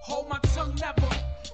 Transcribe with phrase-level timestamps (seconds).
[0.00, 1.08] hold my tongue never.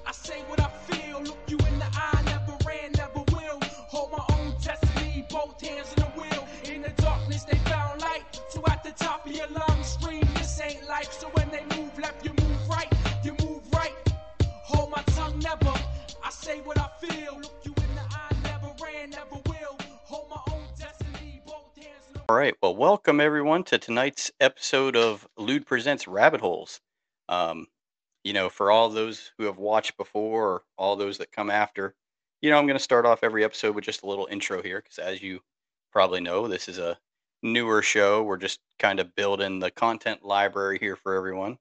[0.07, 3.61] I say what I feel, look you in the eye, never ran, never will.
[3.88, 6.47] Hold my own destiny, both hands on the wheel.
[6.72, 8.22] In the darkness, they found light.
[8.48, 11.12] So at the top of your lungs, scream, this ain't life.
[11.12, 12.93] So when they move left, you move right,
[13.24, 13.95] you move right.
[14.64, 15.74] Hold my tongue never.
[16.24, 19.76] I say what I feel, look you in the eye, never ran, never will.
[20.04, 22.54] Hold my own destiny, both hands on the All right.
[22.62, 26.81] Well, welcome everyone to tonight's episode of Lude Presents Rabbit Holes.
[27.29, 27.67] Um,
[28.26, 31.94] you know, for all those who have watched before, or all those that come after,
[32.43, 34.80] you know, I'm going to start off every episode with just a little intro here,
[34.83, 35.41] because as you
[35.93, 36.99] probably know, this is a
[37.43, 38.23] newer show.
[38.25, 41.59] We're just kind of building the content library here for everyone.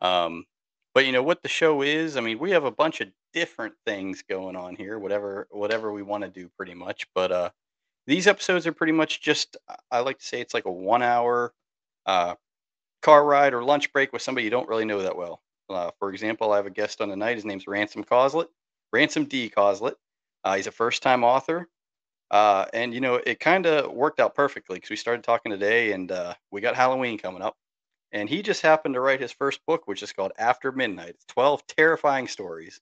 [0.00, 0.46] Um,
[0.94, 2.16] but you know what the show is?
[2.16, 6.02] I mean, we have a bunch of different things going on here, whatever whatever we
[6.02, 7.06] want to do, pretty much.
[7.14, 7.50] But uh,
[8.06, 9.56] these episodes are pretty much just
[9.90, 11.54] I- like to say it's like a one hour
[12.06, 12.34] uh,
[13.02, 15.42] car ride or lunch break with somebody you don't really know that well.
[15.70, 17.36] Uh, for example, I have a guest on tonight.
[17.36, 18.48] His name's Ransom Coslett,
[18.92, 19.48] Ransom D.
[19.48, 19.94] Coslett.
[20.44, 21.68] Uh, he's a first time author.
[22.30, 25.92] Uh, and, you know, it kind of worked out perfectly because we started talking today
[25.92, 27.56] and uh, we got Halloween coming up.
[28.12, 31.10] And he just happened to write his first book, which is called After Midnight.
[31.10, 32.80] It's 12 terrifying stories.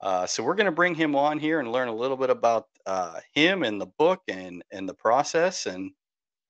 [0.00, 2.66] Uh, so we're going to bring him on here and learn a little bit about
[2.86, 5.66] uh, him and the book and and the process.
[5.66, 5.90] And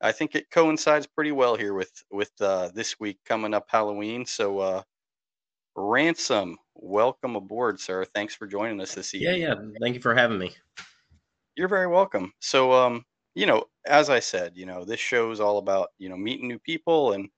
[0.03, 4.27] I think it coincides pretty well here with with this week coming up Halloween.
[4.27, 4.85] So
[5.79, 8.05] Ransom, welcome aboard, sir.
[8.05, 9.41] Thanks for joining us this evening.
[9.41, 9.55] yeah.
[9.55, 9.55] Yeah.
[9.81, 10.57] Thank you for having me.
[11.57, 12.33] You're very welcome.
[12.41, 13.05] So um,
[13.35, 16.49] you know, as I said, you know, this show is all about you know meeting
[16.49, 17.29] new people and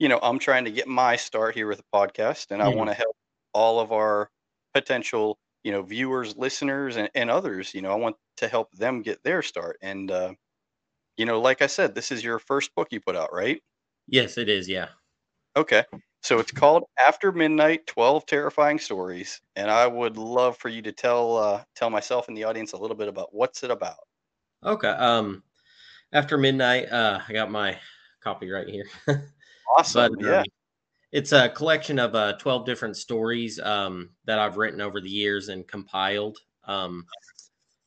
[0.00, 2.76] you know I'm trying to get my start here with a podcast, and I Mhm.
[2.76, 3.16] want to help
[3.54, 4.30] all of our
[4.74, 9.02] potential you know viewers listeners and, and others you know i want to help them
[9.02, 10.32] get their start and uh
[11.18, 13.62] you know like i said this is your first book you put out right
[14.08, 14.68] Yes, it is.
[14.68, 14.88] Yeah.
[15.56, 15.84] okay
[16.26, 20.90] so it's called after midnight 12 terrifying stories and i would love for you to
[20.90, 23.96] tell uh tell myself and the audience a little bit about what's it about
[24.64, 24.88] Okay.
[24.88, 25.42] Um,
[26.12, 27.78] after midnight, uh, I got my
[28.22, 28.86] copy right here.
[29.78, 30.44] awesome but yeah um,
[31.12, 35.48] it's a collection of uh, 12 different stories um, that I've written over the years
[35.48, 36.36] and compiled.
[36.64, 37.04] Um,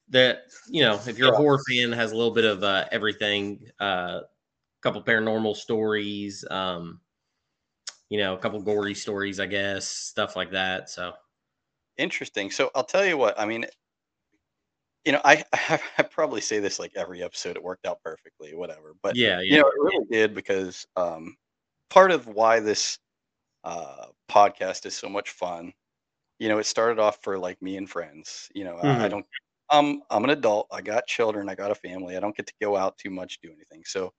[0.07, 3.59] that you know, if you're a horror fan, has a little bit of uh, everything.
[3.79, 4.21] A uh,
[4.81, 6.43] couple paranormal stories.
[6.49, 7.01] Um,
[8.09, 10.89] you know, a couple gory stories, I guess, stuff like that.
[10.89, 11.13] So
[11.97, 13.65] interesting so i'll tell you what i mean
[15.05, 15.43] you know i
[15.97, 19.57] i probably say this like every episode it worked out perfectly whatever but yeah, you
[19.57, 21.35] know it really did because um
[21.89, 22.99] part of why this
[23.63, 25.73] uh podcast is so much fun
[26.39, 29.09] you know it started off for like me and friends you know I, I Mhm.
[29.09, 29.25] don't
[29.71, 32.53] um i'm an adult i got children i got a family i don't get to
[32.61, 34.11] go out too much do anything so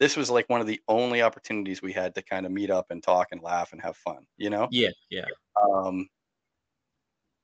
[0.00, 2.90] this was like one of the only opportunities we had to kind of meet up
[2.90, 4.70] and talk and laugh and have fun you know?
[4.70, 5.24] Yeah, yeah.
[5.62, 6.08] um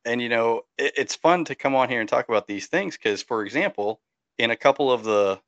[0.05, 2.97] and you know it, it's fun to come on here and talk about these things
[2.97, 4.01] because for example
[4.39, 5.41] in a couple of the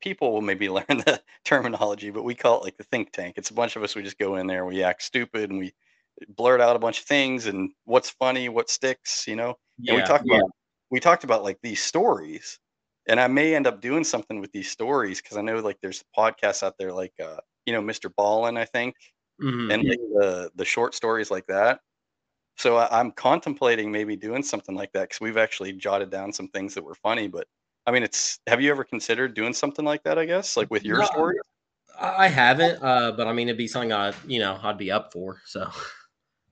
[0.00, 3.34] people will maybe learn the terminology but we call it like the think tank.
[3.36, 5.74] It's a bunch of us we just go in there we act stupid and we
[6.30, 9.54] blurt out a bunch of things and what's funny what sticks you know?
[9.88, 10.50] And we Yeah, talked about
[10.90, 12.58] we talked about like these stories
[13.08, 16.04] and i may end up doing something with these stories because i know like there's
[16.16, 18.94] podcasts out there like uh you know mr Ballen i think
[19.42, 21.80] mhm, and like the the short stories like that.
[22.56, 26.48] So I, i'm contemplating maybe doing something like that because we've actually jotted down some
[26.48, 27.46] things that were funny but
[27.86, 30.84] i mean it's have you ever considered doing something like that i guess like with
[30.84, 31.36] your No, story?
[31.98, 34.90] I I haven't, uh, but I mean, it'd be something I, you know, I'd be
[34.90, 35.40] up for.
[35.46, 35.70] So,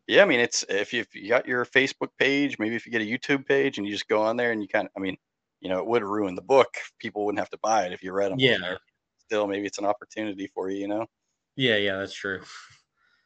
[0.06, 2.92] yeah i mean it's if you, if you got your facebook page maybe if you
[2.92, 5.00] get a youtube page and you just go on there and you kind of i
[5.00, 5.16] mean
[5.66, 8.12] you know it would ruin the book people wouldn't have to buy it if you
[8.12, 8.76] read them Yeah.
[9.18, 11.06] still maybe it's an opportunity for you you know
[11.56, 12.42] yeah, yeah, that's true.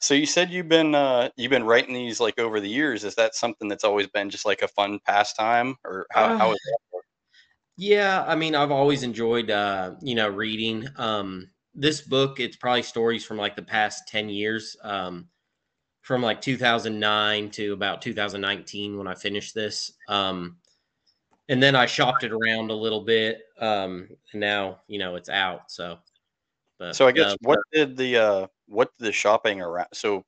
[0.00, 3.14] so you said you've been uh you've been writing these like over the years is
[3.16, 6.60] that something that's always been just like a fun pastime or how, how Uh, is
[6.64, 6.78] that
[7.76, 10.86] yeah, I mean, I've always enjoyed, uh, you know, reading.
[10.96, 15.31] Um, this book, it's probably stories from like the past 10 years, um,
[16.02, 19.93] from like 2009 to about 2019 when I finished this.
[20.08, 20.59] Um,
[21.50, 23.43] and then I shopped it around a little bit.
[23.58, 25.70] Um, and now, you know, it's out.
[25.70, 25.99] So,
[26.79, 30.25] but So I guess no, what did the uh what did the shopping around so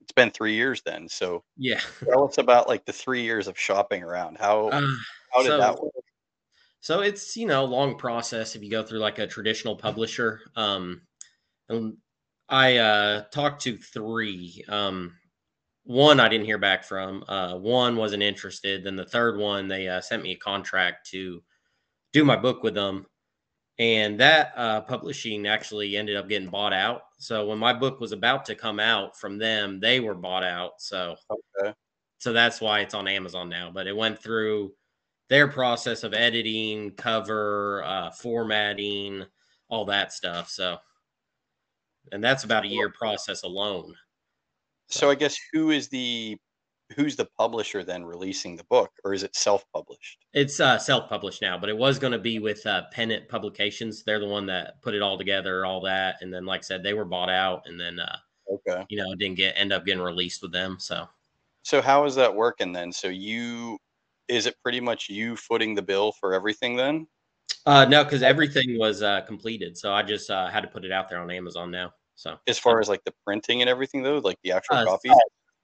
[0.00, 1.08] it's been three years then.
[1.08, 1.80] So yeah.
[2.04, 4.38] tell us about like the three years of shopping around.
[4.38, 4.82] How Uh,
[5.32, 5.92] how did that work?
[6.80, 10.40] So it's you know a long process if you go through like a traditional publisher.
[10.56, 11.02] Um,
[11.68, 11.96] and
[12.48, 14.64] I uh, talked to three.
[14.68, 15.14] Um,
[15.86, 17.24] one I didn't hear back from.
[17.28, 18.84] Uh, one wasn't interested.
[18.84, 21.42] Then the third one they uh, sent me a contract to
[22.12, 23.06] do my book with them.
[23.78, 27.02] and that uh, publishing actually ended up getting bought out.
[27.18, 30.72] So when my book was about to come out from them, they were bought out.
[30.80, 31.16] So
[31.60, 31.74] Okay.
[32.18, 33.70] so that's why it's on Amazon now.
[33.72, 34.74] But it went through
[35.28, 39.24] their process of editing, cover, uh, formatting,
[39.68, 40.50] all that stuff.
[40.50, 40.78] So,
[42.12, 43.94] and that's about a year process alone.
[44.88, 46.38] So I guess who is the
[46.96, 50.26] who's the publisher then releasing the book, or is it self-published?
[50.32, 54.04] It's uh, self-published now, but it was going to be with uh, Pennant Publications.
[54.04, 56.82] They're the one that put it all together, all that, and then, like I said,
[56.82, 58.18] they were bought out, and then uh,
[58.48, 58.86] Okay.
[58.88, 60.78] you know didn't get end up getting released with them.
[60.80, 61.08] So
[61.64, 62.92] So how is that working then?
[62.92, 63.78] So you
[64.28, 67.08] is it pretty much you footing the bill for everything then?
[67.64, 70.92] uh, no, because everything was uh, completed, so I just uh, had to put it
[70.92, 71.92] out there on Amazon now.
[72.16, 75.12] So As far as like the printing and everything though, like the actual Uh, copies?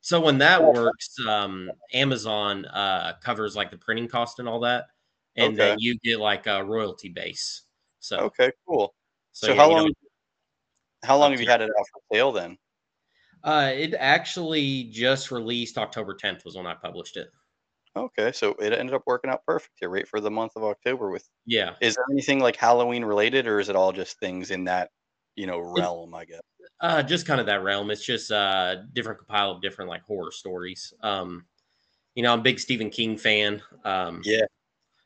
[0.03, 4.87] So when that works, um, Amazon uh, covers like the printing cost and all that,
[5.37, 7.63] and then you get like a royalty base.
[8.01, 8.95] So, Okay, cool.
[9.33, 9.97] So, yeah, how long don't-
[11.05, 12.59] how long have you had it out for sale then?
[13.45, 17.29] Uh, it actually just released October 10th was when I published it.
[17.97, 21.11] Okay, so it ended up working out perfect here, right for the month of October
[21.11, 24.65] with Yeah, is there anything like Halloween related or is it all just things in
[24.65, 24.91] that,
[25.37, 26.41] you know, realm, I guess?
[26.81, 27.91] uh, just kind of that realm.
[27.91, 30.93] It's just uh, different compile of different like horror stories.
[31.03, 31.45] Um,
[32.15, 33.63] you know, I'm a big Stephen King fan.
[33.85, 34.45] Um, Yeah.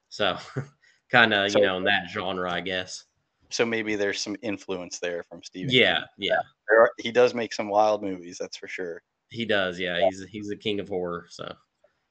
[0.09, 0.39] So,
[1.11, 3.05] kind of So- you know in that genre, I guess.
[3.49, 5.71] So maybe there's some influence there from Stephen.
[5.73, 6.31] Yeah, King.
[6.31, 6.41] yeah,
[6.73, 9.03] are, he does make some wild movies, that's for sure.
[9.31, 9.79] he does.
[9.79, 11.27] Yeah, he's he's the king of horror.
[11.31, 11.55] So.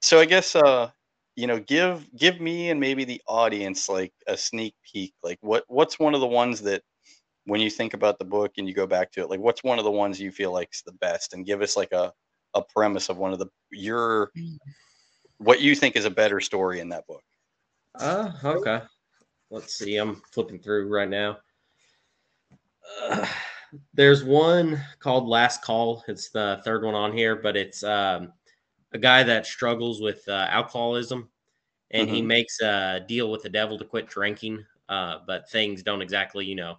[0.01, 0.91] So I guess uh
[1.35, 5.13] you know, give give me and maybe the audience like a sneak peek.
[5.23, 6.83] Like what what's one of the ones that
[7.45, 9.77] when you think about the book and you go back to it, like what's one
[9.79, 12.13] of the ones you feel like is the best and give us like a
[12.55, 14.31] a premise of one of the your
[15.37, 17.23] what you think is a better story in that book.
[17.99, 18.81] Uh, okay.
[19.49, 19.97] Let's see.
[19.97, 21.37] I'm flipping through right now.
[23.01, 23.27] Uh,
[23.93, 26.03] there's one called Last Call.
[26.07, 28.31] It's the third one on here, but it's um,
[28.93, 31.29] a guy that struggles with uh, alcoholism
[31.91, 32.27] and he Mhm.
[32.27, 34.65] makes a deal with the devil to quit drinking.
[34.89, 36.77] Uh, but things don't exactly, you know,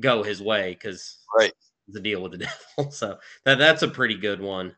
[0.00, 1.52] go his way because Right.
[1.88, 2.38] the deal with the
[2.78, 2.90] devil.
[2.92, 4.76] So that that's a pretty good one.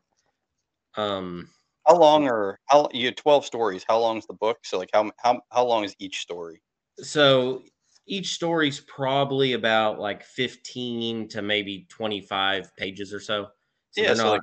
[0.97, 1.49] Um,
[1.87, 3.85] How long are how you had 12 stories.
[3.87, 4.59] How long's the book?
[4.65, 6.63] So like how how how long is each story?
[7.01, 7.63] so
[8.07, 13.49] each story's probably about like 15 to maybe 25 pages or so.
[13.91, 14.41] So Yeah, so like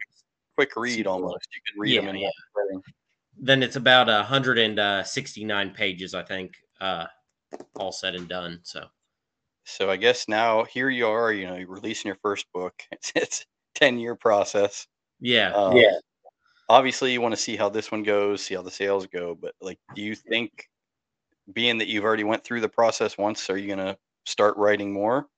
[0.57, 1.47] quick read almost.
[1.55, 2.29] You could read them Yeah, in yeah.
[2.55, 2.83] one sitting.
[3.37, 7.05] then it's about a 169 pages, I think, uh,
[7.77, 8.59] all said and done.
[8.63, 8.87] So
[9.65, 12.83] So I guess now here you are, you know, you're releasing your first book.
[12.91, 14.87] It's it's 10 year process.
[15.19, 15.85] yeah, Um,
[16.69, 19.35] Obviously, you want to see how this one goes, see how the sales go.
[19.35, 20.69] But like, do you think,
[21.53, 25.29] being that you've already went through the process once, are you gonna start writing more?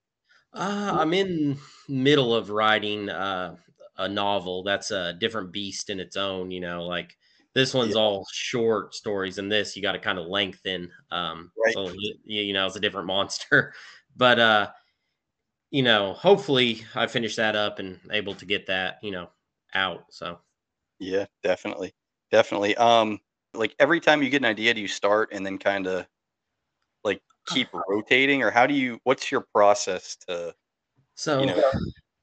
[0.54, 3.56] uh, I'm in middle of writing uh,
[3.98, 4.64] a novel.
[4.64, 6.52] That's a different beast in its own.
[6.52, 7.18] You know, like
[7.54, 7.96] this one's Yeah.
[7.96, 10.92] all short stories, and this you got to kind of lengthen.
[11.12, 11.78] Um, Right.
[11.78, 11.94] So
[12.26, 13.74] you know, it's a different monster.
[14.16, 14.72] But uh,
[15.72, 19.30] you know, hopefully I finish that up and able to get that you know
[19.74, 20.06] out.
[20.10, 20.40] So
[21.00, 21.94] Yeah, definitely,
[22.32, 22.76] definitely.
[22.76, 23.20] Um,
[23.54, 26.08] like every time you get an idea, do you start and then kind of
[27.04, 29.00] like keep rotating, or how do you?
[29.04, 30.54] What's your process to
[31.16, 31.72] so you know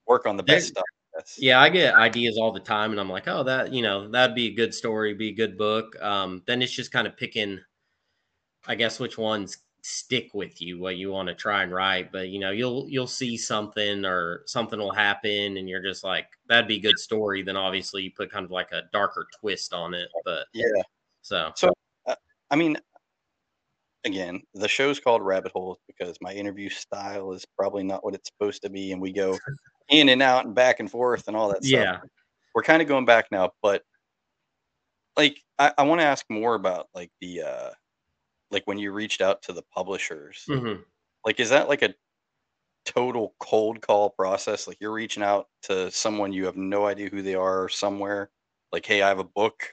[0.06, 0.84] work on the best stuff?
[1.38, 4.34] Yeah, I get ideas all the time, and I'm like, oh, that you know, that'd
[4.34, 6.00] be a good story, be a good book.
[6.00, 7.60] Um, then it's just kind of picking,
[8.66, 12.12] I guess, which ones stick with you, what you want to try and write.
[12.12, 16.26] But you know, you'll you'll see something or something will happen, and you're just like,
[16.48, 17.42] that'd be a good story.
[17.42, 20.08] Then obviously you put kind of like a darker twist on it.
[20.24, 20.82] But Yeah.
[21.22, 21.72] so so
[22.50, 22.76] I mean,
[24.04, 28.28] again, the show's called Rabbit Hole because my interview style is probably not what it's
[28.28, 29.38] supposed to be, and we go
[29.88, 31.80] in and out and back and forth and all that stuff.
[31.80, 32.00] yeah,
[32.54, 33.82] We're kind of going back now, but
[35.16, 37.70] like I, I want to ask more about like the uh
[38.50, 40.48] like when you reached out to the publishers.
[40.48, 40.84] mhm.
[41.24, 41.94] Like is that like a
[42.84, 44.68] total cold call process?
[44.68, 48.30] Like you're reaching out to someone you have no idea who they are somewhere,
[48.72, 49.72] like, hey, I have a book.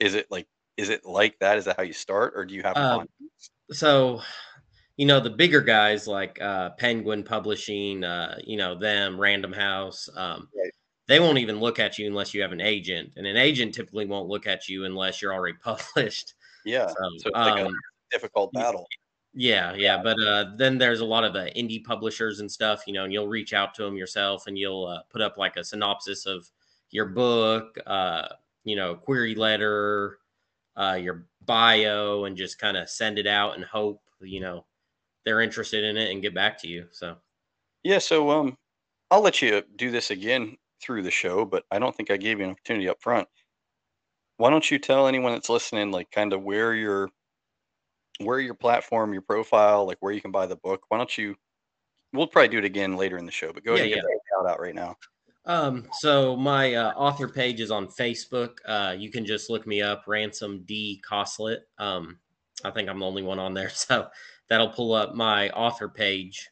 [0.00, 0.48] Is it like
[0.78, 1.58] is it like that?
[1.58, 3.50] Is that how you start, or do you have contacts?
[3.72, 4.20] so
[4.96, 10.08] you know the bigger guys like uh penguin publishing uh you know them random house
[10.16, 10.72] um Right.
[11.08, 14.06] they won't even look at you unless you have an agent and an agent typically
[14.06, 16.34] won't look at you unless you're already published
[16.64, 16.96] Yeah.
[16.96, 18.86] so, So it's like a um, difficult battle.
[19.34, 22.92] yeah yeah but uh then there's a lot of the indie publishers and stuff you
[22.92, 25.64] know and you'll reach out to them yourself and you'll uh, put up like a
[25.64, 26.50] synopsis of
[26.90, 28.26] your book uh
[28.64, 30.18] you know query letter
[30.76, 34.64] uh your bio and just kind of send it out and hope you know
[35.24, 36.88] they're interested in it and get back to you.
[36.90, 37.18] So
[37.82, 38.56] Yeah, so um,
[39.10, 42.38] I'll let you do this again through the show, but I don't think I gave
[42.38, 43.28] you an opportunity up front.
[44.38, 47.10] Why don't you tell anyone that's listening, like, kind of where your
[48.18, 50.82] where your platform, your profile, like where you can buy the book?
[50.88, 51.34] Why don't you?
[52.12, 54.10] We'll probably do it again later in the show, but go ahead Yeah, and get
[54.10, 54.96] that shout out right now.
[55.44, 58.58] Um, so my uh, author page is on Facebook.
[58.66, 61.60] Uh, you can just look me up, Ransom D Coslett.
[61.78, 62.18] Um,
[62.64, 64.08] I think I'm the only one on there, so
[64.48, 66.50] that'll pull up my author page.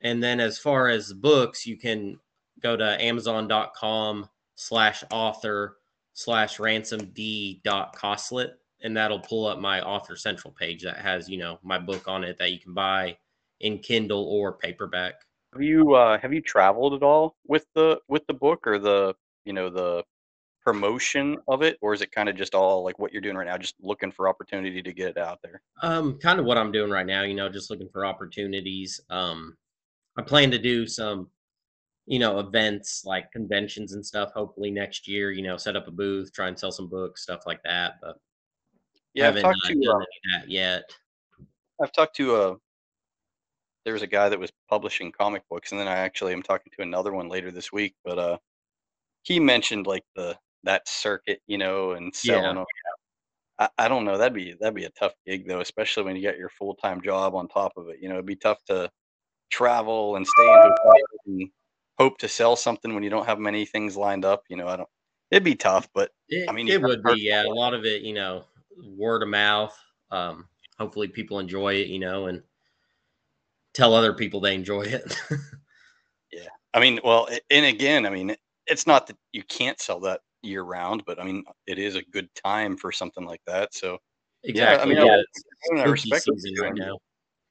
[0.00, 2.18] And then as far as books, you can
[2.60, 5.78] go to Amazon.com slash author
[6.12, 11.28] slash ransom D dot Coslett, and that'll pull up my author central page that has
[11.28, 13.16] you know my book on it that you can buy
[13.60, 15.14] in Kindle or paperback.
[15.52, 19.14] Have you uh, have you traveled at all with the with the book or the
[19.44, 20.04] you know the
[20.68, 23.46] promotion of it, or is it kind of just all like what you're doing right
[23.46, 25.62] now, just looking for opportunity to get it out there?
[25.82, 29.00] Um, kind of what I'm doing right now, you know, just looking for opportunities.
[29.08, 29.56] Um,
[30.18, 31.30] I plan to do some,
[32.04, 34.30] you know, events like conventions and stuff.
[34.32, 37.46] Hopefully next year, you know, set up a booth, try and sell some books, stuff
[37.46, 37.94] like that.
[38.02, 38.18] But
[39.14, 39.98] Yeah, I've talked to uh,
[40.32, 40.84] that yet.
[41.82, 42.56] I've talked to uh
[43.84, 46.70] there was a guy that was publishing comic books, and then I actually am talking
[46.76, 47.94] to another one later this week.
[48.04, 48.38] But uh,
[49.22, 52.64] he mentioned like the that circuit, you know, and selling Yeah.
[53.58, 54.18] I, I don't know.
[54.18, 57.00] That'd be that'd be a tough gig though, especially when you got your full time
[57.00, 57.98] job on top of it.
[58.00, 58.90] You know, it'd be tough to
[59.50, 61.50] travel and stay in hotels and
[61.98, 64.42] hope to sell something when you don't have many things lined up.
[64.48, 64.88] You know, I don't.
[65.30, 67.44] It'd be tough, but It, I mean, it would be, yeah.
[67.44, 68.44] A lot of it, you know,
[68.84, 69.76] word of mouth.
[70.10, 72.42] Um, hopefully people enjoy it, you know, and
[73.74, 75.16] tell other people they enjoy it.
[76.30, 80.20] Yeah, I mean, well, and again, I mean, it's not that you can't sell that
[80.42, 83.72] year round, but I mean, it is a good time for something like that.
[83.72, 83.96] So
[84.44, 84.82] exactly.
[84.82, 85.22] I mean, Yeah,
[85.80, 86.98] I- respect season right now.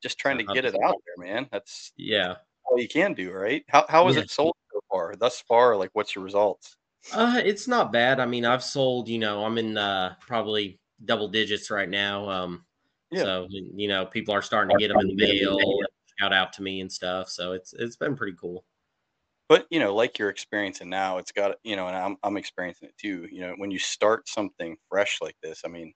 [0.03, 1.47] just trying to get it out there, man.
[1.51, 2.35] That's Yeah.
[2.65, 3.65] all you can do, right?
[3.69, 4.21] How how has Yeah.
[4.21, 5.15] it sold so far?
[5.15, 6.77] Thus far, like what's your results?
[7.13, 8.19] Uh, it's not bad.
[8.19, 12.29] I mean, I've sold, you know, I'm in uh probably double digits right now.
[12.29, 12.65] Um,
[13.11, 13.23] Yeah.
[13.23, 15.87] so you know, people are starting to get them in the mail,
[16.19, 17.29] shout out to me and stuff.
[17.29, 18.65] So it's it's been pretty cool.
[19.49, 22.89] But you know, like you're experiencing now, it's got you know, and I'm I'm experiencing
[22.89, 23.27] it too.
[23.31, 25.93] You know, when you start something fresh like this, I mean,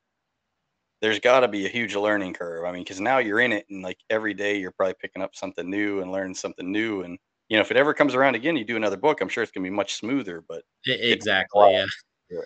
[1.01, 2.65] there's got to be a huge learning curve.
[2.65, 5.35] I mean, because now you're in it, and like every day you're probably picking up
[5.35, 7.01] something new and learning something new.
[7.03, 7.17] And
[7.49, 9.21] you know, if it ever comes around again, you do another book.
[9.21, 10.41] I'm sure it's gonna be much smoother.
[10.47, 10.63] But
[11.09, 11.71] exactly.
[11.71, 11.85] Yeah.
[12.29, 12.41] Yeah.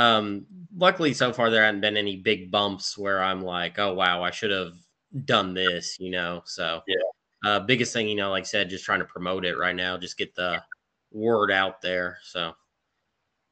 [0.00, 4.22] Um, luckily so far there haven't been any big bumps where I'm like, oh wow,
[4.22, 4.74] I should have
[5.24, 6.42] done this, you know.
[6.46, 6.96] So Yeah.
[7.44, 9.98] uh biggest thing, you know, like I said, just trying to promote it right now,
[9.98, 10.62] just get the
[11.12, 12.18] word out there.
[12.24, 12.54] So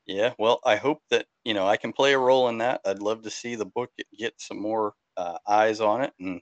[0.07, 2.81] Yeah, well, I hope that you know I can play a role in that.
[2.85, 6.41] I'd love to see the book get, get some more uh, eyes on it, and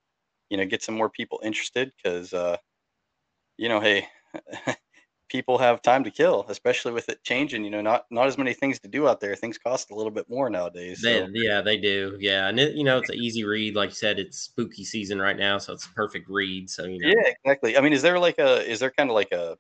[0.51, 1.93] you know, get some more people interested.
[1.97, 2.59] Because uh,
[3.59, 4.09] you know, hey,
[5.29, 7.65] people have time to kill, especially with it changing.
[7.65, 9.35] You know, not not as many things to do out there.
[9.35, 11.01] Things cost a little bit more nowadays.
[11.03, 12.17] they yeah, they do.
[12.21, 12.49] Yeah.
[12.49, 13.75] And it, you know, it's an easy read.
[13.75, 16.71] Like you said, it's spooky season right now, so it's a perfect read.
[16.71, 17.77] So you know yeah, exactly.
[17.77, 19.57] I mean, is there like a is there kind of like a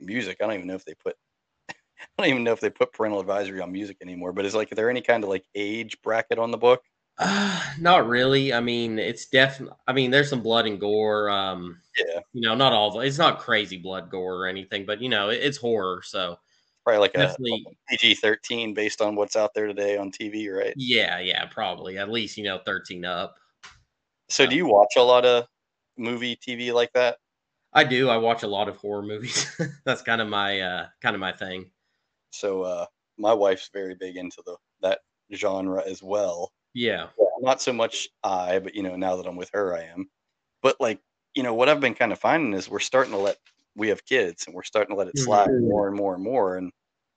[0.00, 0.38] music?
[0.40, 1.16] I don't even know if they put.
[1.70, 1.74] I
[2.18, 4.32] don't even know if they put parental advisory on music anymore.
[4.32, 6.82] But is like, is there any kind of like age bracket on the book?
[7.20, 8.52] Uh, not really.
[8.52, 9.76] I mean, it's definitely.
[9.86, 11.30] I mean, there's some blood and gore.
[11.30, 12.20] Um, Yeah.
[12.32, 12.96] you know, not all.
[12.96, 13.08] of it.
[13.08, 16.02] It's not crazy blood gore or anything, but you know, it, it's horror.
[16.04, 16.38] So
[16.84, 20.76] Probably like a, definitely, PG thirteen based on what's out there today on TV, right?
[20.76, 23.36] yeah, yeah, probably at least you know, thirteen up.
[24.30, 25.46] So do you watch a lot of
[25.98, 27.18] movie TV like that?
[27.72, 28.08] I do.
[28.08, 29.46] I watch a lot of horror movies.
[29.84, 31.70] That's kind of my uh, kind of my thing.
[32.30, 32.86] So uh,
[33.18, 35.00] my wife's very big into the that
[35.34, 36.52] genre as well.
[36.74, 37.10] Yeah,
[37.40, 40.10] Not so much I, but you know, now that I'm with her, I am.
[40.62, 41.00] But like,
[41.34, 43.38] you know, what I've been kind of finding is we're starting to let
[43.76, 45.60] we have kids, and we're starting to let it slide Mhm.
[45.60, 46.72] more and more and more, and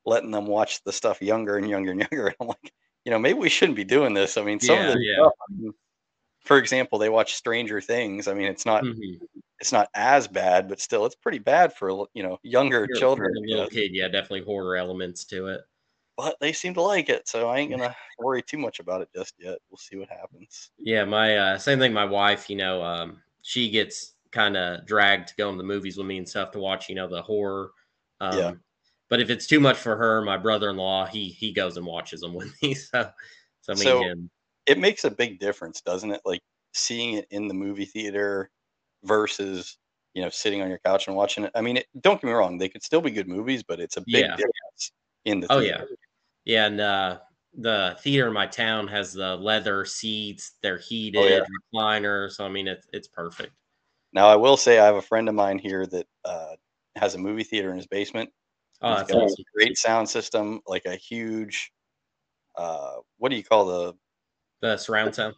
[0.05, 2.27] letting them watch the stuff younger and younger and younger.
[2.27, 2.74] And I'm like,
[3.05, 4.38] you know, maybe we shouldn't be doing this.
[4.38, 5.19] I mean, some Yeah, of the yeah.
[5.19, 5.74] stuff, I mean,
[6.45, 8.27] for example, they watch Stranger Things.
[8.29, 9.24] I mean, it's not Mhm.
[9.60, 13.31] it's not as bad, but still, it's pretty bad for you know younger children.
[13.33, 15.62] the you know, little kid, yeah, definitely horror elements to it.
[16.15, 19.10] But they seem to like it, so I ain't gonna worry too much about it
[19.15, 19.58] just yet.
[19.70, 20.70] We'll see what happens.
[20.77, 21.91] Yeah, my uh, same thing.
[21.93, 25.98] My wife, you know, um, she gets kind of dragged to go into the movies
[25.98, 27.72] with me and stuff to watch, you know, the horror.
[28.22, 28.51] Um, Yeah.
[29.10, 32.34] But if it's too much for her, my brother-in-law, he he goes and watches them
[32.34, 32.74] with me.
[32.75, 33.10] So,
[33.62, 34.29] so So- him.
[34.65, 36.22] It makes a big difference, doesn't it?
[36.25, 36.41] Like
[36.74, 38.50] seeing it in the movie theater
[39.03, 39.77] versus
[40.13, 41.51] you know sitting on your couch and watching it.
[41.55, 43.98] I mean, it, don't get me wrong; they could still be good movies, but it's
[43.98, 44.36] a big Yeah.
[44.36, 44.91] difference
[45.25, 45.88] in the Oh theater.
[45.89, 45.96] yeah,
[46.46, 47.20] yeah, and uh,
[47.56, 50.54] the theater in my town has the leather seats.
[50.62, 52.32] They're heated, recliner.
[52.32, 53.54] So I mean, it's it's perfect.
[54.14, 56.56] Now I will say I have a friend of mine here that uh,
[56.96, 58.30] has a movie theater in his basement.
[58.82, 59.46] Oh, that's a awesome.
[59.56, 61.72] great sound system, like a huge.
[62.56, 63.94] Uh, what do you call the?
[64.62, 65.36] The surround sound.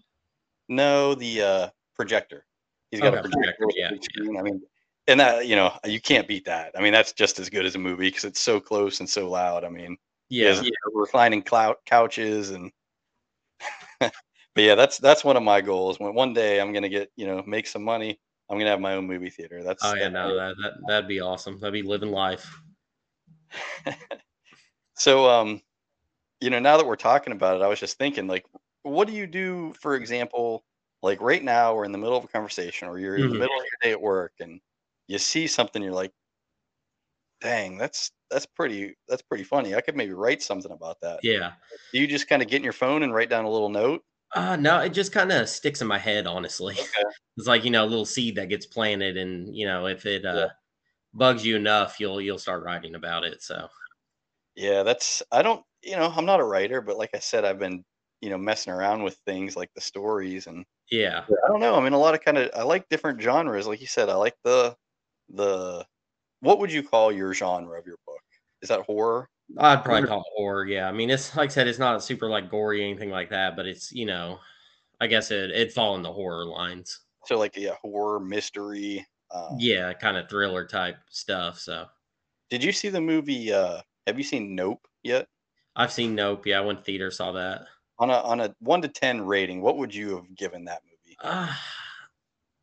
[0.68, 2.46] No, the uh, projector.
[2.92, 3.66] He's got a Okay, projector.
[3.66, 4.40] projector, yeah, yeah.
[4.40, 4.62] I mean,
[5.08, 6.72] and that you know you can't beat that.
[6.78, 9.30] I mean, that's just as good as a movie because it's so close and so
[9.30, 9.64] loud.
[9.64, 9.98] I mean,
[10.40, 10.62] he Yeah.
[10.94, 12.72] reclining clou- couches and.
[14.00, 14.12] but
[14.58, 16.00] yeah, that's that's one of my goals.
[16.00, 18.94] When one day I'm gonna get you know make some money, I'm gonna have my
[18.96, 19.64] own movie theater.
[19.64, 21.60] That's Oh yeah, no, that, that that'd be awesome.
[21.60, 22.62] That'd be living life.
[24.96, 25.62] so um
[26.42, 28.46] you know now that we're talking about it i was just thinking like
[28.84, 30.64] what do you do for example
[31.02, 33.40] like right now we're in the middle of a conversation or you're in the Mhm.
[33.40, 34.60] middle of your day at work and
[35.08, 36.12] you see something you're like
[37.42, 41.56] dang that's that's pretty that's pretty funny i could maybe write something about that Yeah.
[41.94, 44.04] do you just kind of get in your phone and write down a little note
[44.34, 46.76] Uh no, it just kind of sticks in my head, honestly.
[46.78, 47.04] Okay.
[47.38, 50.26] It's like, you know, a little seed that gets planted and, you know, if it
[50.30, 50.46] Yeah.
[50.46, 50.50] uh
[51.14, 53.44] bugs you enough, you'll you'll start writing about it.
[53.44, 53.70] So,
[54.56, 57.60] yeah that's i don't you know i'm not a writer but like i said i've
[57.60, 57.84] been
[58.22, 61.26] you know messing around with things like the stories and yeah.
[61.30, 61.76] I don't know.
[61.76, 63.68] I mean, a lot of kind of I like different genres.
[63.68, 64.78] Like you said, I like the
[65.30, 65.88] the
[66.42, 68.15] what would you call your genre of your book?
[68.66, 69.30] Is that horror?
[69.60, 70.66] I'd probably call it horror.
[70.66, 70.90] Yeah.
[70.90, 73.56] I mean, it's like I said, it's not super like gory or anything like that,
[73.56, 74.40] but it's, you know,
[75.00, 77.02] I guess it it'd fall in the horror lines.
[77.26, 79.06] So like yeah, horror, mystery.
[79.30, 81.60] Um, Yeah, kind of thriller type stuff.
[81.60, 81.86] So
[82.50, 83.54] Did you see the movie?
[83.54, 85.28] uh Have you seen Nope yet?
[85.76, 86.48] I've seen Nope.
[86.48, 87.68] Yeah, I went to theater, saw that.
[88.00, 91.16] On a on a one to ten rating, what would you have given that movie?
[91.22, 91.54] Uh,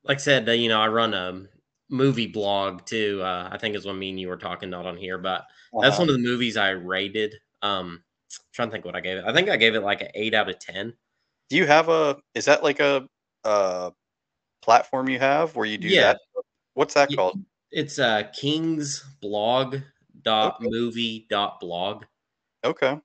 [0.03, 1.47] like I said, you know, I run a
[1.93, 3.21] movie blog too.
[3.23, 5.45] Uh, I think is what me and you were talking, not on here, but
[5.81, 7.35] that's one of the movies I rated.
[7.61, 8.03] Um,
[8.53, 9.25] trying to think what I gave it.
[9.27, 10.95] I think I gave it like an eight out of ten.
[11.51, 12.17] Do you have a?
[12.35, 13.07] Is that like a
[13.45, 13.91] uh
[14.63, 16.15] platform you have where you do Yeah.
[16.15, 16.21] that?
[16.75, 17.39] What's that called?
[17.71, 19.77] It's uh King's blog
[20.23, 22.05] dot movie dot blog.
[22.65, 22.99] Okay.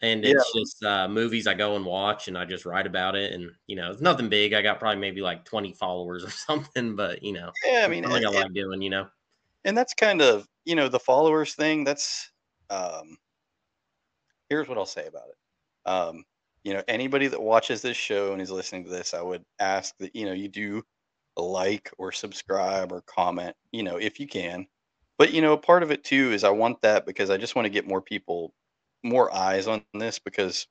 [0.00, 0.34] And Yeah.
[0.34, 3.32] it's just uh, movies I go and watch, and I just write about it.
[3.32, 4.52] And you know, it's nothing big.
[4.54, 8.04] I got probably maybe like twenty followers or something, but you know, Yeah, I mean,
[8.04, 8.82] something I like doing.
[8.82, 9.08] You know,
[9.64, 12.30] and that's kind of you know the followers thing that's
[12.70, 13.18] um
[14.48, 15.36] here's what i'll say about it
[15.90, 16.24] um
[16.64, 19.96] you know anybody that watches this show and is listening to this i would ask
[19.98, 20.82] that you know you do
[21.36, 24.66] like or subscribe or comment you know if you can
[25.18, 27.64] but you know part of it too is i want that because i just want
[27.66, 28.52] to get more people
[29.04, 30.66] more eyes on this because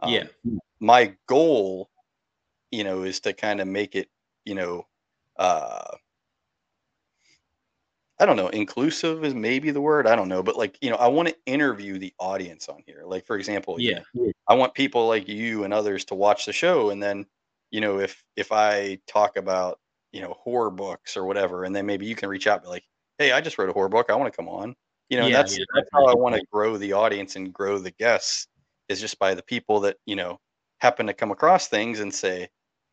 [0.00, 0.60] um, Yeah.
[0.80, 1.90] my goal
[2.72, 4.10] you know is to kind of make it
[4.46, 4.86] you know
[5.38, 5.96] uh
[8.18, 10.06] I don't know, inclusive is maybe the word.
[10.06, 13.02] I don't know, but like, you know, I want to interview the audience on here.
[13.04, 14.02] Like, for example, yeah,
[14.48, 17.26] I want people like you and others to watch the show and then,
[17.70, 19.80] you know, if if I talk about,
[20.12, 22.84] you know, horror books or whatever, and then maybe you can reach out be like,
[23.18, 24.10] hey, I just wrote a horror book.
[24.10, 24.76] I want to come on.
[25.10, 27.78] You know, Yeah, that's yeah, that's how I want to grow the audience and grow
[27.78, 28.46] the guests
[28.88, 30.38] is just by the people that, you know,
[30.78, 32.48] happen to come across things and say,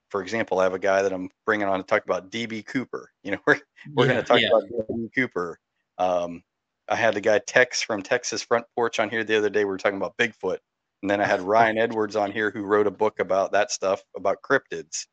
[0.10, 3.12] for example, I have a guy that I'm bringing on to talk about DB Cooper.
[3.24, 3.60] You know, we're
[3.94, 5.60] we're yeah, going to talk about DB Cooper.
[5.98, 6.44] Um,
[6.88, 9.66] I had the guy Tex from Texas Front Porch on here the other day.
[9.66, 10.60] We were talking about Bigfoot,
[11.02, 14.02] and then I had Ryan Edwards on here who wrote a book about that stuff
[14.16, 15.08] about cryptids.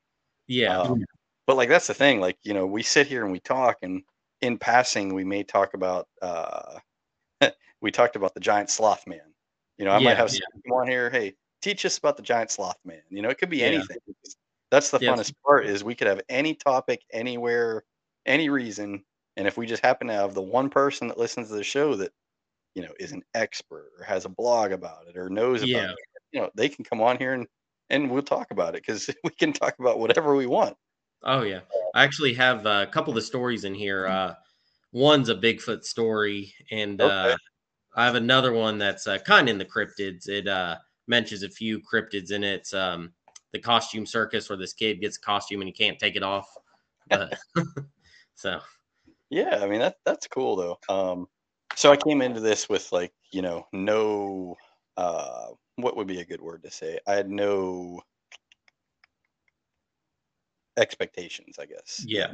[0.46, 0.78] yeah.
[0.78, 1.04] Um,
[1.46, 4.02] but like that's the thing, like you know, we sit here and we talk, and
[4.40, 6.06] in passing, we may talk about.
[6.22, 6.78] Uh,
[7.80, 9.34] we talked about the giant sloth man.
[9.78, 10.72] You know, I might have yeah.
[10.72, 11.10] on here.
[11.10, 13.02] Hey, teach us about the giant sloth man.
[13.10, 13.68] You know, it could be Yeah.
[13.68, 13.98] anything.
[14.70, 15.12] That's the Yeah.
[15.12, 17.84] funnest part is we could have any topic, anywhere,
[18.26, 19.04] any reason,
[19.36, 21.94] and if we just happen to have the one person that listens to the show
[21.96, 22.12] that
[22.74, 25.90] you know is an expert or has a blog about it or knows about Yeah.
[25.90, 25.98] it,
[26.32, 27.46] you know, they can come on here and
[27.90, 30.76] and we'll talk about it because we can talk about whatever we want.
[31.22, 31.60] Oh yeah,
[31.94, 34.06] I actually have uh, a couple of the stories in here.
[34.06, 34.34] Uh,
[34.94, 37.32] one's a Bigfoot story, and Okay.
[37.32, 37.36] uh,
[37.96, 40.28] I have another one that's uh, kind of in the cryptids.
[40.28, 42.60] It uh, mentions a few cryptids in it.
[42.60, 43.12] It's um,
[43.52, 46.48] the costume circus, where this kid gets a costume and he can't take it off.
[47.10, 47.34] But
[48.34, 48.60] so
[49.28, 50.78] Yeah, I mean that that's cool though.
[50.88, 51.28] Um,
[51.76, 54.56] so I came into this with like you know no
[54.96, 56.98] uh, what would be a good word to say?
[57.06, 58.00] I had no
[60.76, 62.04] expectations, I guess.
[62.06, 62.32] yeah,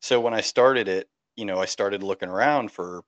[0.00, 3.02] So when I started it, you know, I started looking around for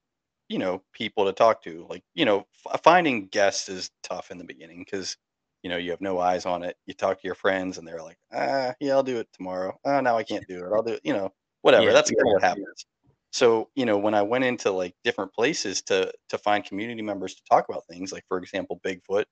[0.49, 1.87] you know people to talk to.
[1.89, 5.17] Like you know, f- finding guests is tough in the beginning because
[5.63, 6.77] you know you have no eyes on it.
[6.87, 9.79] You talk to your friends and they're like, ah, yeah, I'll do it tomorrow.
[9.85, 10.73] Oh, now I can't do it.
[10.75, 11.01] I'll do it.
[11.05, 11.33] You know,
[11.63, 11.87] whatever.
[11.87, 12.87] Yeah, That's of what happens.
[13.33, 17.35] So you know, when I went into like different places to to find community members
[17.35, 19.25] to talk about things, like for example, Bigfoot,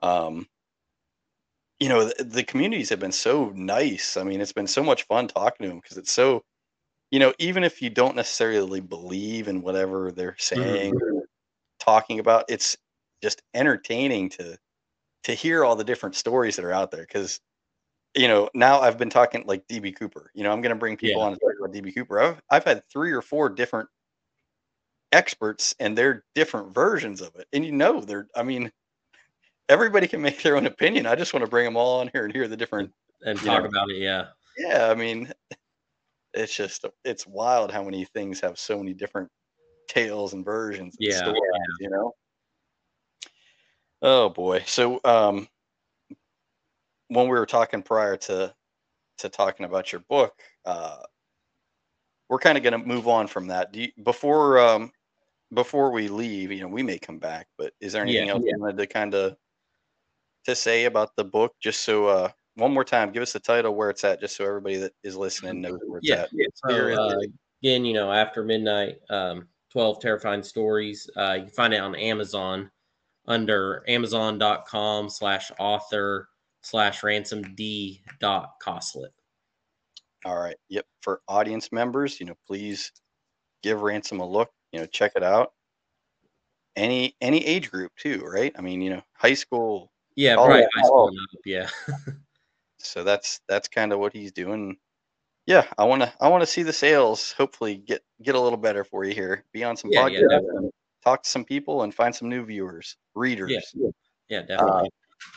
[0.00, 0.48] Um,
[1.78, 4.16] you know, the, the communities have been so nice.
[4.16, 6.42] I mean, it's been so much fun talking to them because it's so,
[7.10, 11.18] you know, even if you don't necessarily believe in whatever they're saying or mm-hmm.
[11.78, 12.76] talking about, it's
[13.22, 14.58] just entertaining to
[15.24, 17.02] to hear all the different stories that are out there.
[17.02, 17.40] Because
[18.14, 20.30] you know, now I've been talking like DB Cooper.
[20.34, 21.26] You know, I'm going to bring people Yeah.
[21.26, 22.20] on to talk about DB Cooper.
[22.20, 23.88] I've I've had three or four different
[25.12, 27.46] experts and they're different versions of it.
[27.52, 28.72] And you know, they're I mean,
[29.68, 31.06] everybody can make their own opinion.
[31.06, 32.90] I just want to bring them all on here and hear the different
[33.24, 33.68] and talk know.
[33.68, 33.98] about it.
[33.98, 34.26] Yeah,
[34.58, 35.32] yeah, I mean,
[36.36, 39.30] it's just it's wild how many things have so many different
[39.88, 42.12] tales and versions and Yeah, stories, you know.
[44.02, 44.62] Oh boy.
[44.66, 45.48] So um
[47.08, 48.54] when we were talking prior to
[49.18, 51.02] to talking about your book, uh
[52.28, 53.72] we're kind of going to move on from that.
[53.72, 54.92] Do you, before um
[55.54, 58.44] before we leave, you know, we may come back, but is there anything Yeah, else
[58.50, 59.36] you wanted to kind of
[60.44, 63.74] to say about the book just so uh one more time give us the title
[63.74, 66.22] where it's at just so everybody that is listening knows where it's yeah.
[66.22, 66.30] at.
[66.54, 67.20] So uh,
[67.62, 71.08] again, you know, after midnight, um, twelve terrifying stories.
[71.16, 72.70] Uh, you can find it on Amazon
[73.26, 76.28] under Amazon.com slash author
[76.62, 79.12] slash ransom d dot coslett.
[80.24, 80.56] All right.
[80.70, 80.86] Yep.
[81.02, 82.90] For audience members, you know, please
[83.62, 84.50] give Ransom a look.
[84.72, 85.52] You know, check it out.
[86.74, 88.52] Any any age group too, right?
[88.58, 89.92] I mean, you know, high school.
[90.14, 90.66] Yeah, right.
[90.74, 91.10] High school
[91.44, 91.68] yeah.
[92.78, 94.78] So that's that's kind of what he's doing.
[95.46, 97.32] Yeah, I want to I want to see the sales.
[97.32, 99.44] Hopefully, get get a little better for you here.
[99.52, 100.70] Be on some Yeah, yeah, podcasts,
[101.04, 103.76] talk to some people, and find some new viewers, readers.
[104.28, 104.84] Yeah, definitely.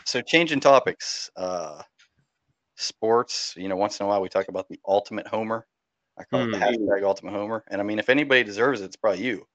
[0.06, 1.32] So changing topics.
[1.36, 1.84] Uh,
[2.78, 3.54] sports.
[3.58, 5.68] You know, once in a while we talk about the ultimate homer.
[6.18, 6.64] I call it the Hmm.
[6.66, 7.64] hashtag ultimate homer.
[7.70, 9.48] And I mean, if anybody deserves it, it's probably you,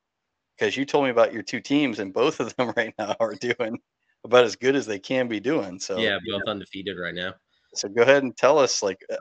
[0.58, 3.34] because you told me about your two teams, and both of them right now are
[3.36, 3.78] doing
[4.24, 5.80] about as good as they can be doing.
[5.80, 7.34] So yeah, both undefeated right now.
[7.76, 9.16] So go ahead and tell us, like, uh,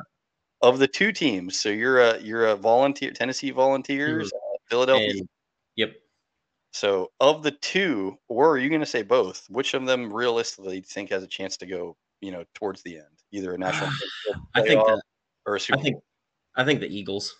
[0.64, 1.60] of the two teams.
[1.60, 5.10] So you're a you're a volunteer, Tennessee Volunteers, uh, Philadelphia.
[5.10, 5.20] Mm-hmm.
[5.20, 5.30] And
[5.76, 5.94] yep.
[6.72, 9.46] So of the two, or are you going to say both?
[9.50, 12.82] Which of them realistically do you think has a chance to go, you know, towards
[12.82, 13.92] the end, either a national
[14.56, 15.02] I think that
[15.46, 15.98] or a I Super think
[16.56, 17.36] I think the Eagles.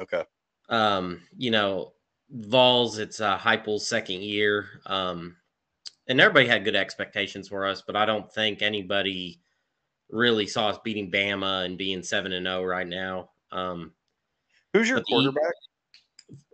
[0.00, 0.22] Okay.
[0.68, 1.94] Um, you know,
[2.30, 4.66] Vols, it's uh Heupel's second year.
[4.84, 5.36] Um,
[6.06, 9.40] and everybody had good expectations for us, but I don't think anybody
[10.10, 13.30] really saw us beating Bama and being seven and zero right now.
[13.52, 13.92] Um,
[14.72, 15.52] Who's your But the quarterback?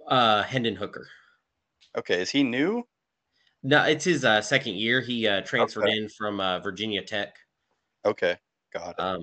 [0.08, 1.08] uh, Hendon Hooker.
[1.96, 2.86] Okay, is he new?
[3.62, 5.00] No, it's his uh, second year.
[5.00, 5.96] He uh, transferred Okay.
[5.96, 7.36] in from uh, Virginia Tech.
[8.04, 8.36] Okay,
[8.72, 9.00] got it.
[9.00, 9.22] Um,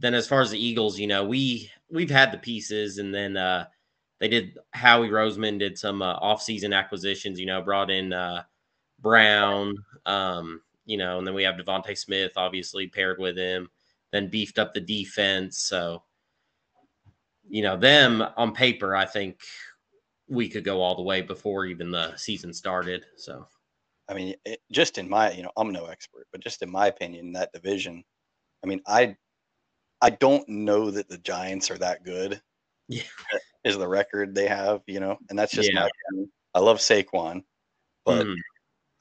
[0.00, 3.36] then as far as the Eagles, you know, we we've had the pieces, and then
[3.36, 3.66] uh,
[4.18, 7.38] they did Howie Roseman did some uh, off-season acquisitions.
[7.38, 8.42] You know, brought in uh,
[8.98, 9.76] Brown.
[10.06, 13.68] Um, you know, and then we have DeVonta Smith, obviously paired with him.
[14.10, 15.58] Then beefed up the defense.
[15.58, 16.02] So,
[17.46, 19.38] you know, them on paper, I think
[20.28, 23.04] we could go all the way before even the season started.
[23.16, 23.46] So,
[24.08, 26.86] I mean, it, just in my, you know, I'm no expert, but just in my
[26.86, 28.02] opinion, that division,
[28.64, 29.14] I mean, I,
[30.00, 32.40] I don't know that the Giants are that good.
[32.88, 33.02] Yeah.
[33.64, 35.80] is the record they have, you know, and that's just Yeah.
[35.80, 36.32] my opinion.
[36.54, 37.44] I love Saquon,
[38.06, 38.36] but mhm.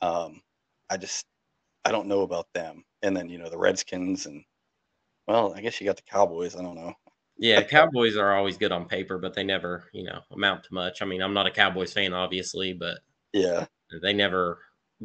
[0.01, 0.41] um,
[0.89, 1.25] I just
[1.87, 2.83] I don't know about them.
[3.01, 4.43] And then you know the Redskins and
[5.27, 6.55] well, I guess you got the Cowboys.
[6.55, 6.93] I don't know.
[7.37, 11.01] Yeah, Cowboys are always good on paper, but they never, you know, amount to much.
[11.01, 12.99] I mean, I'm not a Cowboys fan, obviously, but
[13.33, 13.67] Yeah.
[14.01, 14.59] they never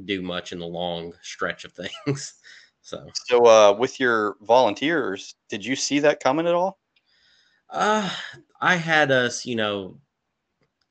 [0.04, 1.72] do much in the long stretch of
[2.06, 2.34] things.
[2.80, 6.78] so, So uh, with your volunteers, did you see that coming at all?
[7.70, 8.14] uh,
[8.60, 10.00] I had us, you know,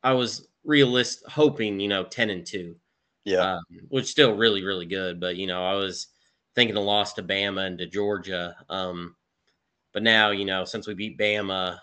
[0.03, 2.80] I was realist, hoping, you know, 10 and 2,
[3.25, 3.55] Yeah.
[3.55, 5.19] um, which still really, really good.
[5.19, 6.07] But, you know, I was
[6.55, 8.55] thinking a loss to Bama and to Georgia.
[8.69, 9.15] Um,
[9.93, 11.79] but now, you know, since we beat Bama,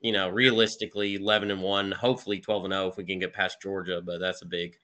[0.00, 3.60] you know, realistically, 11 and 1, hopefully 12 and 0 if we can get past
[3.60, 4.00] Georgia.
[4.00, 4.76] But that's a big,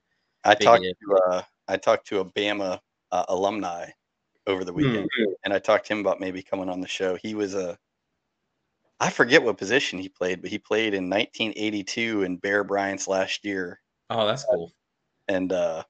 [0.45, 0.97] I big talked if.
[1.09, 2.81] to uh, I talked to a Bama
[3.13, 3.91] uh, alumni
[4.47, 5.09] over the weekend,
[5.45, 7.17] and I talked to him about maybe coming on the show.
[7.17, 7.79] He was a
[9.01, 13.45] I forget what position he played, but he played in 1982 in Bear Bryant's last
[13.45, 13.81] year.
[14.11, 14.73] Oh, that's cool.
[15.29, 15.85] And uh,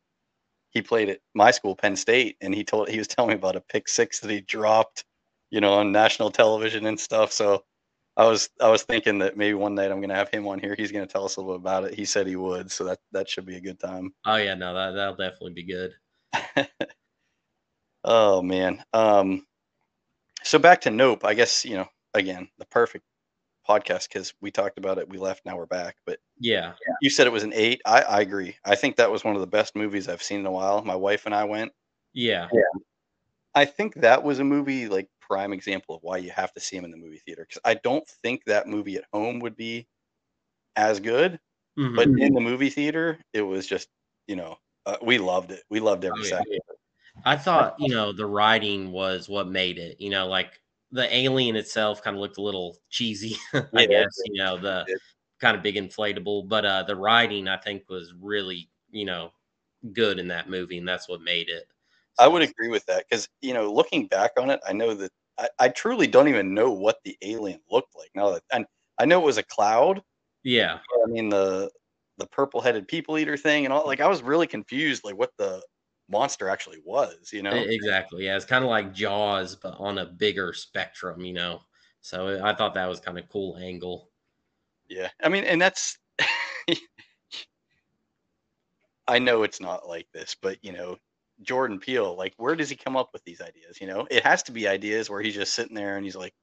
[0.71, 3.57] he played at my school, Penn State, and he told he was telling me about
[3.57, 5.05] a pick six that he dropped,
[5.51, 7.33] you know, on national television and stuff.
[7.33, 7.65] So
[8.17, 10.75] I was I was thinking that maybe one night I'm gonna have him on here.
[10.77, 11.95] He's gonna tell us a little bit about it.
[11.95, 14.13] He said he would, so that that should be a good time.
[14.27, 15.95] Oh, yeah, no, that, that'll definitely be good.
[18.05, 18.85] oh man.
[18.93, 19.47] Um,
[20.43, 21.25] so back to Nope.
[21.25, 23.05] I guess you know again the perfect
[23.69, 25.09] podcast because we talked about it.
[25.09, 25.45] We left.
[25.45, 25.97] Now we're back.
[26.07, 26.75] But Yeah.
[27.01, 27.81] you said it was an eight.
[27.87, 28.57] I, I agree.
[28.65, 30.83] I think that was one of the best movies I've seen in a while.
[30.85, 31.73] My wife and I went.
[32.13, 32.49] Yeah.
[32.53, 32.63] Yeah.
[33.55, 36.77] I think that was a movie like prime example of why you have to see
[36.77, 39.87] him in the movie theater because I don't think that movie at home would be
[40.77, 41.41] as good,
[41.79, 41.97] Mhm.
[41.97, 43.89] but in the movie theater it was just
[44.27, 45.63] you know uh, we loved it.
[45.71, 46.39] We loved every Oh, yeah.
[46.39, 46.61] second.
[47.25, 50.01] I thought, you know, the writing was what made it.
[50.01, 50.61] You know, like
[50.95, 53.37] the alien itself kind of looked a little cheesy,
[53.77, 54.89] I Yeah, guess, you know, the
[55.41, 59.33] kind of big inflatable, but uh the writing I think was really, you know,
[59.95, 61.67] good in that movie and that's what made it.
[62.19, 65.13] I would agree with that because you know looking back on it, I know that
[65.39, 68.67] I, I truly don't even know what the alien looked like now that and
[68.99, 70.03] I know it was a cloud.
[70.43, 70.79] yeah.
[71.05, 71.71] I mean the
[72.19, 75.33] the purple headed people eater thing and all like I was really confused like what
[75.39, 75.63] the
[76.09, 77.53] monster actually was, you know?
[77.53, 78.27] Exactly.
[78.27, 81.61] Yeah, it's kind of like Jaws but on a bigger spectrum, you know.
[82.01, 84.11] So I thought that was kind of cool angle.
[84.89, 85.09] Yeah.
[85.23, 85.99] I mean, and that's
[89.07, 90.97] I know it's not like this, but you know,
[91.43, 94.07] Jordan Peele, like where does he come up with these ideas, you know?
[94.11, 96.35] It has to be ideas where he's just sitting there and he's like,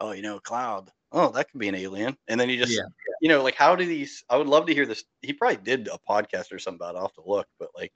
[0.00, 0.90] "Oh, you know, cloud.
[1.12, 2.84] Oh, that could be an alien." And then he just Yeah.
[3.20, 5.04] you know, like how do these I would love to hear this.
[5.22, 6.98] He probably did a podcast or something about it.
[6.98, 7.92] I'll have to look, but like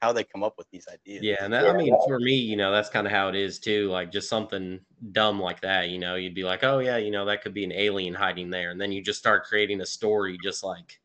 [0.00, 1.22] how they come up with these ideas.
[1.22, 3.58] Yeah, and that, I mean, for me, you know, that's kind of how it is
[3.58, 3.88] too.
[3.88, 4.80] Like just something
[5.12, 7.64] dumb like that, you know, you'd be like, oh yeah, you know, that could be
[7.64, 11.00] an alien hiding there, and then you just start creating a story just like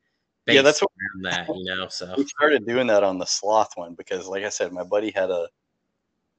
[0.47, 1.88] Yeah, that's based what- around that, you know.
[1.89, 5.12] So we started doing that on the sloth one because like i said my buddy
[5.12, 5.47] had a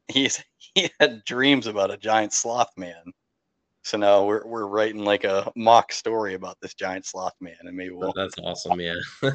[0.08, 3.12] he's he had dreams about a giant sloth man
[3.82, 7.76] so now we're, we're writing like a mock story about this giant sloth man and
[7.76, 8.80] maybe oh, we'll that's awesome.
[8.80, 8.94] Yeah,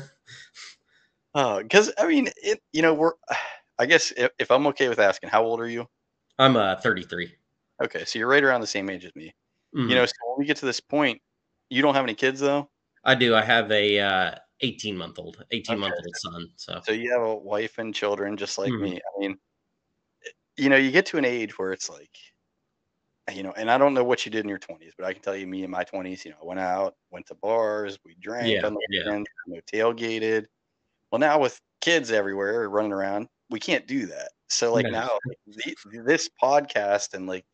[1.34, 3.14] because i mean it you know we're
[3.80, 5.88] i guess if, if i'm okay with asking how old are you
[6.38, 7.38] I'm uh 33.
[7.82, 9.34] okay so you're right around the same age as me
[9.74, 9.88] Mhm.
[9.88, 11.22] you know so when we get to this point
[11.70, 12.70] you don't have any kids though
[13.04, 13.36] I do.
[13.36, 16.52] I have a uh 18 month old, 18 month old son.
[16.56, 18.80] So So you have a wife and children just like Mhm.
[18.80, 18.98] me.
[18.98, 19.40] I mean,
[20.58, 22.16] you know, you get to an age where it's like,
[23.34, 25.22] you know, and I don't know what you did in your 20s, but I can
[25.22, 28.16] tell you, me in my 20s, you know, I went out, went to bars, we
[28.16, 29.04] drank Yeah, on the yeah.
[29.06, 30.48] weekends, you know, tailgated.
[31.12, 34.32] Well, now with kids everywhere running around, we can't do that.
[34.50, 34.92] So, like No.
[34.92, 35.10] now,
[35.48, 37.46] the, this podcast and like,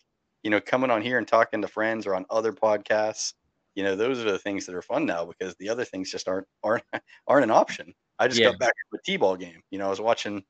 [0.43, 3.33] you know, coming on here and talking to friends or on other podcasts,
[3.75, 6.27] you know, those are the things that are fun now because the other things just
[6.27, 6.83] aren't aren't
[7.27, 7.93] aren't an option.
[8.19, 8.49] I just Yeah.
[8.49, 9.61] got back from a T-ball game.
[9.71, 10.43] You know, I was watching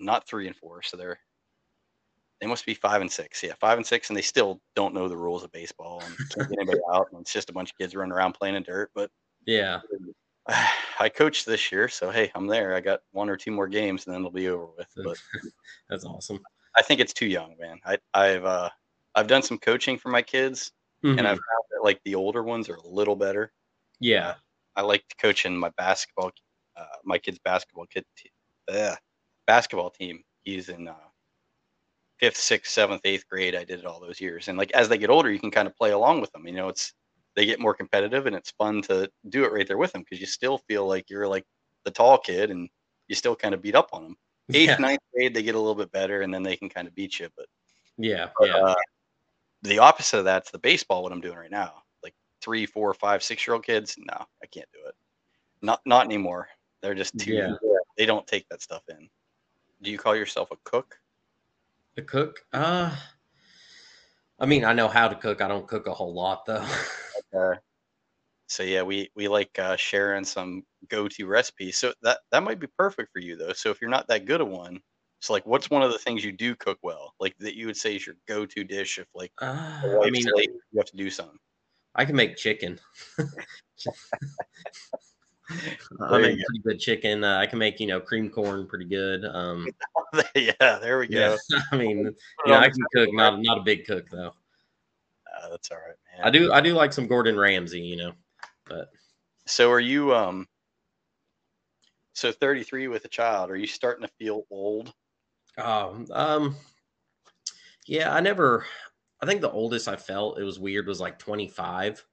[0.00, 1.20] not three and four, so they're
[2.40, 3.42] they must be five and six.
[3.42, 6.48] Yeah, five and six, and they still don't know the rules of baseball and can't
[6.48, 7.08] get anybody out.
[7.12, 8.90] And it's just a bunch of kids running around playing in dirt.
[8.94, 9.10] But
[9.46, 9.80] yeah,
[11.00, 12.74] I coached this year, so hey, I'm there.
[12.74, 14.88] I got one or two more games, and then it'll be over with.
[15.04, 15.18] But
[15.88, 16.40] that's awesome.
[16.76, 17.80] I think it's too young, man.
[17.84, 18.70] I, I've uh,
[19.14, 20.72] I've done some coaching for my kids,
[21.02, 21.26] and Mhm.
[21.26, 23.52] I've found that like the older ones are a little better.
[24.00, 24.34] yeah,
[24.76, 26.30] I like coaching my basketball,
[26.76, 28.30] uh, my kid's basketball kid, te-
[28.68, 28.96] uh,
[29.46, 30.22] basketball team.
[30.42, 30.94] He's in uh,
[32.18, 33.54] fifth, sixth, seventh, eighth grade.
[33.54, 35.66] I did it all those years, and like as they get older, you can kind
[35.68, 36.46] of play along with them.
[36.46, 36.92] You know, it's
[37.40, 40.20] they get more competitive, and it's fun to do it right there with them because
[40.20, 41.46] you still feel like you're like
[41.84, 42.68] the tall kid, and
[43.08, 44.16] you still kind of beat up on them.
[44.52, 46.86] Eighth, yeah, ninth grade, they get a little bit better, and then they can kind
[46.86, 47.30] of beat you.
[47.38, 47.46] But
[47.96, 48.56] yeah, but, yeah.
[48.56, 48.74] uh,
[49.62, 51.02] the opposite of that's the baseball.
[51.02, 53.96] What I'm doing right now, like three, four, five, six year old kids.
[53.96, 54.94] No, I can't do it.
[55.62, 56.46] Not not anymore.
[56.82, 57.32] They're just too.
[57.32, 57.54] Yeah.
[57.96, 59.08] They don't take that stuff in.
[59.80, 60.98] Do you call yourself a cook?
[61.96, 62.44] A cook?
[62.52, 62.94] Uh
[64.38, 65.42] I mean, I know how to cook.
[65.42, 66.66] I don't cook a whole lot though.
[67.36, 67.54] Uh,
[68.48, 71.78] so yeah, we we like uh, sharing some go to recipes.
[71.78, 73.52] So that that might be perfect for you though.
[73.52, 74.80] So if you're not that good at one,
[75.20, 77.76] so like, what's one of the things you do cook well, like that you would
[77.76, 80.96] say is your go to dish if like Uh, I mean, late, you have to
[80.96, 81.38] do something.
[81.94, 82.80] I can make chicken.
[83.18, 83.24] I
[86.10, 87.24] There make you pretty good chicken.
[87.24, 89.24] Uh, I can make, you know, cream corn pretty good.
[89.24, 89.68] Um,
[90.34, 91.36] yeah, there we go.
[91.50, 92.16] yeah, I mean, Put it
[92.46, 93.08] you know, I can cook.
[93.12, 94.32] Not not a big cook though.
[95.36, 96.26] Uh, that's all right, man.
[96.26, 97.80] I do I do like some Gordon Ramsay.
[97.80, 98.12] You know,
[98.66, 98.90] but
[99.46, 100.48] So are you um
[102.12, 104.92] so 33 with a child, are you starting to feel old?
[105.58, 106.56] um, um,
[107.86, 108.64] yeah, I never.
[109.22, 112.04] I think the oldest I felt it was weird was like 25.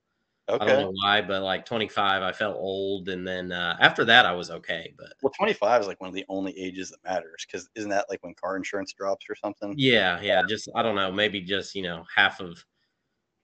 [0.49, 0.63] Okay.
[0.63, 4.25] I don't know why, but like 25, I felt old, and then uh, after that,
[4.25, 4.93] I was okay.
[4.97, 8.05] But Well, 25 is like one of the only ages that matters because isn't that
[8.09, 9.75] like when car insurance drops or something?
[9.77, 12.63] yeah, yeah, just I don't know, maybe just you know half of,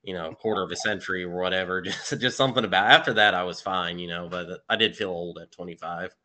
[0.04, 1.82] you know, a quarter of a century or whatever.
[1.84, 5.10] Just just something about after that, I was fine, you know, but I did feel
[5.10, 6.16] old at 25.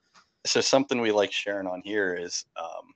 [0.47, 2.95] So something we like sharing on here is um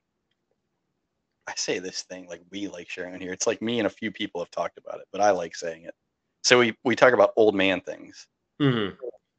[1.47, 3.33] I say this thing like we like sharing on here.
[3.33, 5.85] It's like me and a few people have talked about it, but I like saying
[5.85, 5.95] it.
[6.43, 8.27] So we we talk about old man things.
[8.61, 8.95] hmm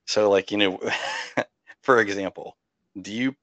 [0.08, 0.80] So like, you know,
[1.84, 2.58] for example,
[3.02, 3.36] do you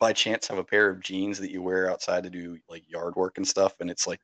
[0.00, 3.16] by chance have a pair of jeans that you wear outside to do like yard
[3.16, 4.20] work and stuff, and it's like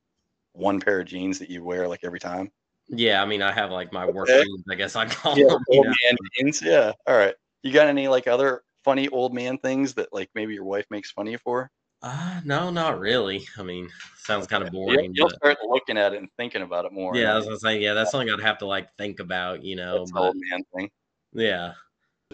[0.54, 2.52] one pair of jeans that you wear like every time?
[2.88, 4.44] Yeah, I mean, I have like my work Okay.
[4.70, 5.64] I guess I'd call Yeah, them.
[5.68, 5.94] Old know?
[6.40, 6.52] man.
[6.62, 6.92] Yeah.
[7.06, 7.34] All right.
[7.62, 11.10] You got any like other funny old man things that like maybe your wife makes
[11.10, 11.70] fun of you for?
[12.02, 13.46] Uh, no, not really.
[13.56, 16.62] I mean, sounds kind of You'll, boring, you'll but start looking at it and thinking
[16.62, 17.16] about it more.
[17.16, 19.76] yeah, I was gonna say, yeah, that's something I'd have to like think about, you
[19.76, 20.04] know.
[20.12, 20.90] But old man thing.
[21.32, 21.74] yeah,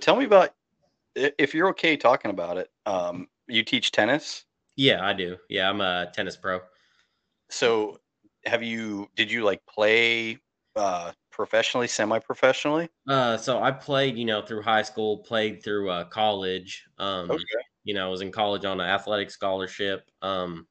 [0.00, 0.54] Tell me about
[1.14, 2.70] if you're okay talking about it.
[2.87, 4.44] Um, you teach tennis,
[4.76, 5.37] yeah, I do.
[5.50, 6.61] Yeah, I'm a tennis pro.
[7.50, 7.98] so
[8.44, 9.09] have you?
[9.16, 10.38] Did you like play
[10.77, 12.88] uh, professionally, semi-professionally?
[13.09, 16.87] Uh, so I played, you know, through high school, played through uh, college.
[16.98, 17.44] Um, Okay.
[17.85, 20.11] you know, I was in college on an athletic scholarship.
[20.22, 20.68] Um,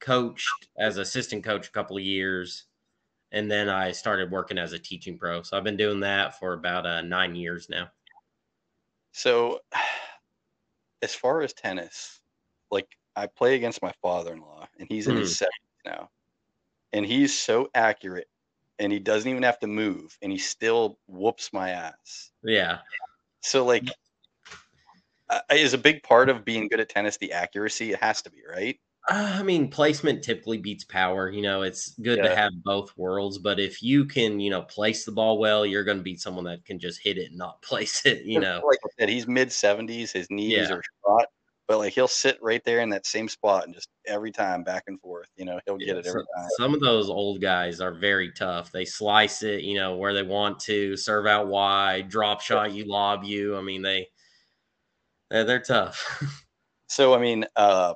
[0.00, 2.66] coached as assistant coach a couple of years,
[3.32, 5.42] and then I started working as a teaching pro.
[5.42, 7.90] So I've been doing that for about uh, nine years now.
[9.12, 9.60] So,
[11.02, 12.20] as far as tennis,
[12.70, 16.10] like I play against my father-in-law, and he's in his seventies now,
[16.94, 18.28] and he's so accurate,
[18.78, 22.30] and he doesn't even have to move, and he still whoops my ass.
[22.42, 22.78] Yeah,
[23.42, 23.88] So, like,
[25.28, 27.92] uh, is a big part of being good at tennis the accuracy?
[27.92, 28.78] It has to be, right?
[29.08, 31.30] Uh, I mean, placement typically beats power.
[31.30, 32.28] You know, it's good Yeah.
[32.28, 35.84] to have both worlds, but if you can, you know, place the ball well, you're
[35.84, 38.24] going to beat someone that can just hit it and not place it.
[38.24, 40.12] You know, like I said, he's mid seventies.
[40.12, 40.76] His knees Yeah.
[40.76, 41.26] are shot,
[41.66, 44.84] but like he'll sit right there in that same spot and just every time back
[44.86, 45.28] and forth.
[45.36, 46.48] You know, he'll get it every time.
[46.58, 48.70] Some of those old guys are very tough.
[48.70, 52.84] They slice it, you know, where they want to, serve out wide, drop shot you,
[52.84, 53.56] lob you.
[53.56, 54.08] I mean, they
[55.30, 56.22] they're, they're tough.
[56.86, 57.94] So I mean, uh,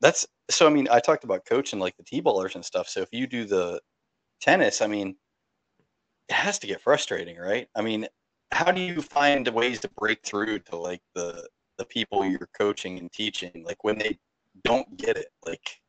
[0.00, 0.66] that's so.
[0.66, 2.88] I mean, I talked about coaching like the t-ballers and stuff.
[2.88, 3.80] So if you do the
[4.40, 5.14] tennis, I mean,
[6.28, 7.68] it has to get frustrating, right?
[7.76, 8.06] I mean,
[8.50, 12.98] how do you find ways to break through to like the the people you're coaching
[12.98, 14.18] and teaching, like when they
[14.62, 15.28] don't get it?
[15.44, 15.80] Like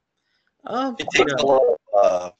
[0.65, 2.31] um, it takes know, a lot of uh,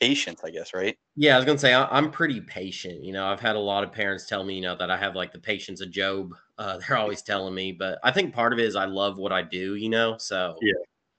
[0.00, 0.96] patience, I guess, right?
[1.16, 3.02] yeah, I was gonna say I, I'm pretty patient.
[3.02, 5.16] You know, I've had a lot of parents tell me, you know, that I have
[5.16, 6.34] like the patience of Job.
[6.58, 9.32] Uh, they're always telling me, but I think part of it is I love what
[9.32, 9.74] I do.
[9.74, 10.72] You know, so Yeah.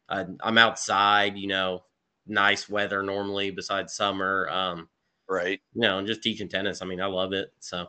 [0.09, 1.37] I, I'm outside.
[1.37, 1.83] You know,
[2.27, 4.47] nice weather normally besides summer.
[4.49, 4.89] Um,
[5.29, 5.59] Right.
[5.73, 6.81] you know, and just teaching tennis.
[6.81, 7.51] I mean, I love it.
[7.59, 7.87] So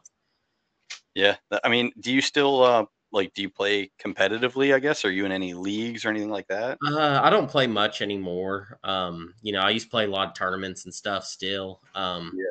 [1.15, 1.37] Yeah.
[1.63, 3.35] I mean, do you still uh, like?
[3.35, 4.75] Do you play competitively?
[4.75, 5.05] I guess.
[5.05, 6.81] Are you in any leagues or anything like that?
[6.87, 8.79] Uh, I don't play much anymore.
[8.85, 11.83] Um, you know, I used to play a lot of tournaments and stuff still.
[11.95, 12.51] Um, Yeah.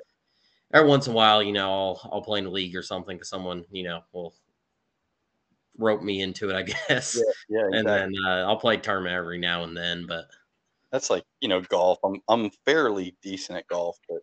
[0.74, 3.18] every once in a while, you know, I'll I'll play in a league or something
[3.18, 4.36] because someone, you know, will
[5.78, 7.24] rope me into it, I guess.
[7.50, 7.64] Yeah.
[7.72, 10.30] And then uh, I'll play tournament every now and then, but
[10.92, 12.00] that's like you know golf.
[12.06, 14.22] I'm I'm fairly decent at golf, but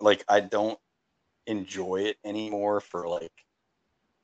[0.00, 0.78] like I don't
[1.46, 3.32] enjoy it anymore for like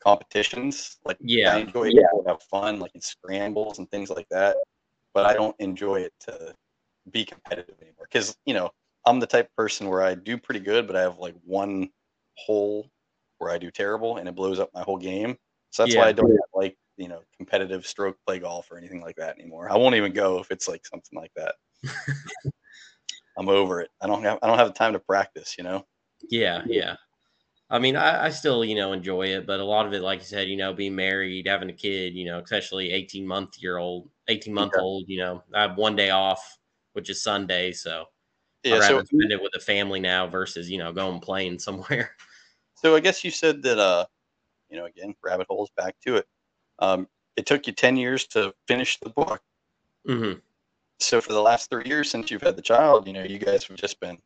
[0.06, 0.98] competitions.
[1.04, 1.54] Like Yeah.
[1.54, 4.56] I enjoy it to have fun, like in scrambles and things like that.
[5.12, 6.54] But I don't enjoy it to
[7.10, 8.70] be competitive anymore because you know
[9.04, 11.88] I'm the type of person where I do pretty good, but I have like one
[12.36, 12.88] hole
[13.38, 15.36] where I do terrible and it blows up my whole game.
[15.70, 19.16] So that's why I don't like you know competitive stroke play golf or anything like
[19.16, 19.70] that anymore.
[19.70, 21.54] I won't even go if it's like something like that.
[23.38, 23.90] I'm over it.
[24.00, 25.56] I don't have I don't have the time to practice.
[25.58, 25.84] You know.
[26.30, 26.96] yeah, yeah.
[27.68, 30.20] I mean, I, I still, you know, enjoy it, but a lot of it, like
[30.20, 33.78] you said, you know, being married, having a kid, you know, especially 18 month year
[33.78, 34.80] old, 18 month Yeah.
[34.80, 36.58] old, you know, I have one day off,
[36.92, 37.72] which is Sunday.
[37.72, 38.06] So
[38.62, 38.76] Yeah.
[38.76, 42.16] I'd So rather spend it with the family now versus, you know, going playing somewhere.
[42.76, 44.06] So I guess you said that uh,
[44.70, 46.28] you know, again, rabbit holes back to it.
[46.80, 49.42] Um, it took you ten years to finish the book.
[50.06, 50.40] hmm
[50.98, 53.64] So for the last three years since you've had the child, you know, you guys
[53.64, 54.20] have just been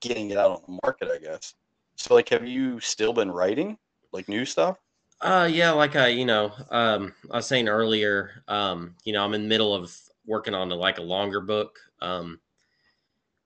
[0.00, 1.54] getting it out on the market, I guess.
[1.96, 3.78] So like have you still been writing
[4.12, 4.78] like new stuff?
[5.20, 9.34] Uh, yeah, like I, you know, um, I was saying earlier, um, you know, I'm
[9.34, 12.40] in the middle of working on a, like a longer book, um,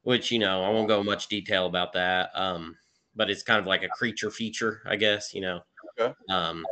[0.02, 2.30] which, you know, I won't go much detail about that.
[2.34, 2.76] Um,
[3.16, 5.62] but it's kind of like a creature feature, I guess, you know.
[5.98, 6.14] Okay.
[6.28, 6.64] Um,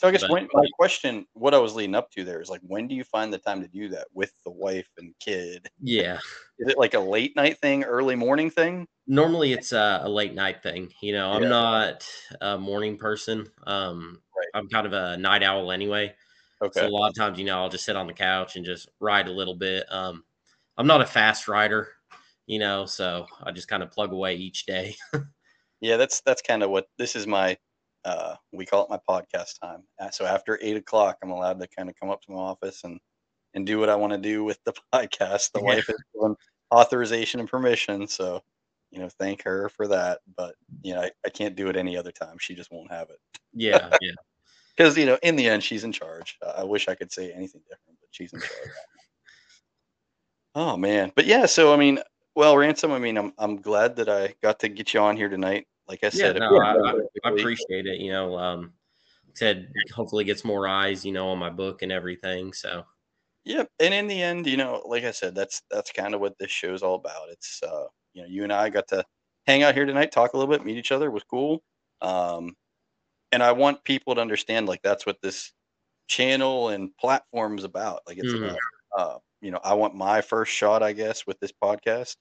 [0.00, 2.62] So I guess when, my question, what I was leading up to there is like,
[2.62, 5.68] when do you find the time to do that with the wife and kid?
[5.82, 6.18] yeah.
[6.58, 8.86] Is it like a late night thing, early morning thing?
[9.06, 11.32] Normally it's a, a late night thing, you know.
[11.32, 11.48] I'm Yeah.
[11.50, 12.08] not
[12.40, 13.46] a morning person.
[13.66, 14.48] Um, Right.
[14.54, 16.14] I'm kind of a night owl anyway.
[16.62, 16.80] Okay.
[16.80, 18.88] So a lot of times, you know, I'll just sit on the couch and just
[19.00, 19.84] ride a little bit.
[19.92, 20.24] Um,
[20.78, 21.88] I'm not a fast rider,
[22.46, 24.96] you know, so I just kind of plug away each day.
[25.80, 27.56] Yeah, that's that's kind of what this is my
[28.04, 29.82] uh we call it my podcast time.
[29.98, 32.84] Uh, So after eight o'clock I'm allowed to kind of come up to my office
[32.84, 32.98] and
[33.54, 35.52] and do what I want to do with the podcast.
[35.52, 35.66] The Yeah.
[35.66, 36.36] wife is given
[36.72, 38.06] authorization and permission.
[38.06, 38.42] So,
[38.90, 40.20] you know, thank her for that.
[40.36, 42.36] But you know, I, I can't do it any other time.
[42.38, 43.18] She just won't have it.
[43.54, 44.10] yeah, yeah.
[44.76, 46.38] because you know, in the end, she's in charge.
[46.44, 48.50] Uh, I wish I could say anything different, but she's in charge.
[50.54, 51.46] oh man, but yeah.
[51.46, 51.98] So I mean,
[52.34, 52.92] well, ransom.
[52.92, 55.66] I mean, I'm I'm glad that I got to get you on here tonight.
[55.90, 57.98] Like I said, Yeah, no, I, I, I appreciate it.
[58.00, 58.74] You know, um,
[59.34, 62.52] said hopefully gets more eyes, you know, on my book and everything.
[62.52, 62.84] So
[63.44, 63.68] Yep.
[63.80, 66.50] And in the end, you know, like I said, that's that's kind of what this
[66.50, 67.30] show's all about.
[67.30, 69.04] It's uh, you know, you and I got to
[69.46, 71.10] hang out here tonight, talk a little bit, meet each other.
[71.10, 71.62] Was cool.
[72.02, 72.54] Um,
[73.32, 75.52] and I want people to understand like that's what this
[76.08, 78.02] channel and platform is about.
[78.08, 78.46] Like it's Mhm.
[78.46, 78.58] about
[78.98, 82.16] uh, you know, I want my first shot, I guess, with this podcast.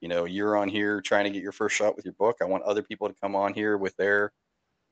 [0.00, 2.36] You know, you're on here trying to get your first shot with your book.
[2.40, 4.32] I want other people to come on here with their,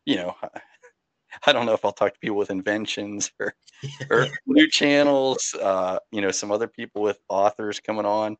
[0.04, 0.36] you know,
[1.46, 3.54] I don't know if I'll talk to people with inventions or
[4.10, 5.54] or new channels.
[5.60, 8.36] Uh, you know, some other people with authors coming on.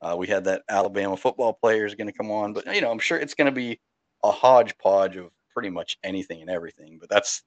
[0.00, 2.90] Uh, we had that Alabama football player is going to come on, but you know,
[2.90, 3.80] I'm sure it's going to be
[4.24, 6.98] a hodgepodge of pretty much anything and everything.
[7.00, 7.42] But that's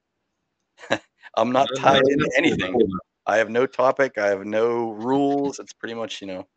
[1.38, 2.80] I'm not tied into anything.
[3.26, 4.18] I have no topic.
[4.18, 5.60] I have no rules.
[5.60, 6.48] It's pretty much you know,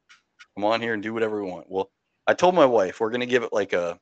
[0.57, 1.67] come on here and do whatever we want.
[1.69, 1.91] Well,
[2.29, 3.99] I told my wife we're going to give it like a,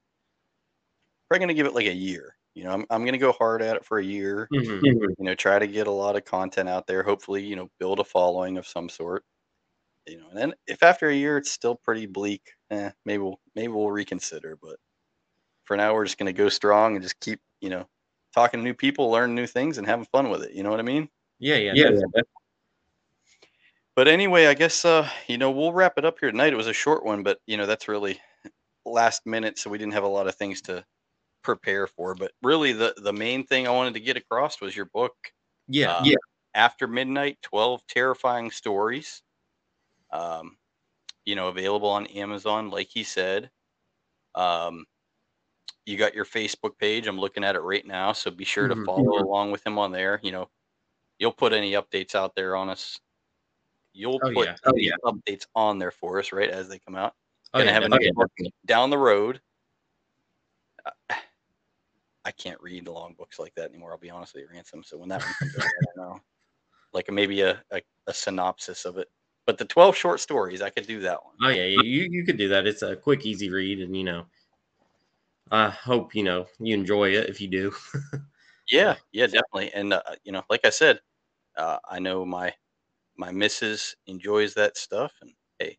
[1.30, 2.36] we're going to give it like a year.
[2.54, 4.88] You know, I'm I'm going to go hard at it for a year Mhm.
[5.18, 8.00] you know try to get a lot of content out there hopefully you know build
[8.00, 9.24] a following of some sort
[10.06, 13.40] you know and then if after a year it's still pretty bleak eh, maybe we'll
[13.56, 14.76] maybe we'll reconsider but
[15.64, 17.88] for now we're just going to go strong and just keep you know
[18.34, 20.80] talking to new people learn new things and having fun with it you know what
[20.80, 21.08] i mean
[21.38, 22.22] Yeah, yeah, Yeah, definitely.
[23.96, 26.66] But anyway i guess uh you know we'll wrap it up here tonight it was
[26.68, 28.20] a short one but you know that's really
[28.86, 30.84] last minute so we didn't have a lot of things to
[31.42, 34.86] prepare for but really the the main thing i wanted to get across was your
[34.94, 35.14] book
[35.68, 35.92] yeah.
[35.92, 36.16] Uh, Yeah.
[36.54, 39.22] After Midnight, 12 Terrifying Stories.
[40.12, 40.58] Um,
[41.24, 43.50] you know, available on Amazon, like he said.
[44.34, 44.86] Um,
[45.86, 47.06] you got your Facebook page.
[47.06, 48.12] I'm looking at it right now.
[48.12, 48.86] So be sure to Mhm.
[48.86, 50.20] follow along with him on there.
[50.22, 50.50] You know,
[51.18, 53.00] you'll put any updates out there on us.
[53.96, 54.56] You'll Oh, put yeah.
[54.66, 54.92] Oh, yeah.
[55.04, 57.14] updates on there for us, right, as they come out.
[57.54, 58.08] Oh, Gonna yeah, have a definitely.
[58.08, 58.30] new book
[58.66, 59.40] down the road.
[62.24, 63.92] I can't read the long books like that anymore.
[63.92, 64.82] I'll be honest with you, Ransom.
[64.82, 66.20] So when that one comes out, I don't know.
[66.92, 69.08] Like maybe a, a, a synopsis of it.
[69.44, 71.34] But the 12 short stories, I could do that one.
[71.42, 72.66] Oh yeah, yeah, you you could do that.
[72.66, 74.24] It's a quick, easy read, and you know,
[75.50, 77.28] I hope you know you enjoy it.
[77.28, 77.74] If you do,
[78.70, 79.72] Yeah, yeah, definitely.
[79.74, 81.00] And uh, you know, like I said,
[81.56, 82.54] uh, I know my
[83.16, 85.76] my missus enjoys that stuff, and hey,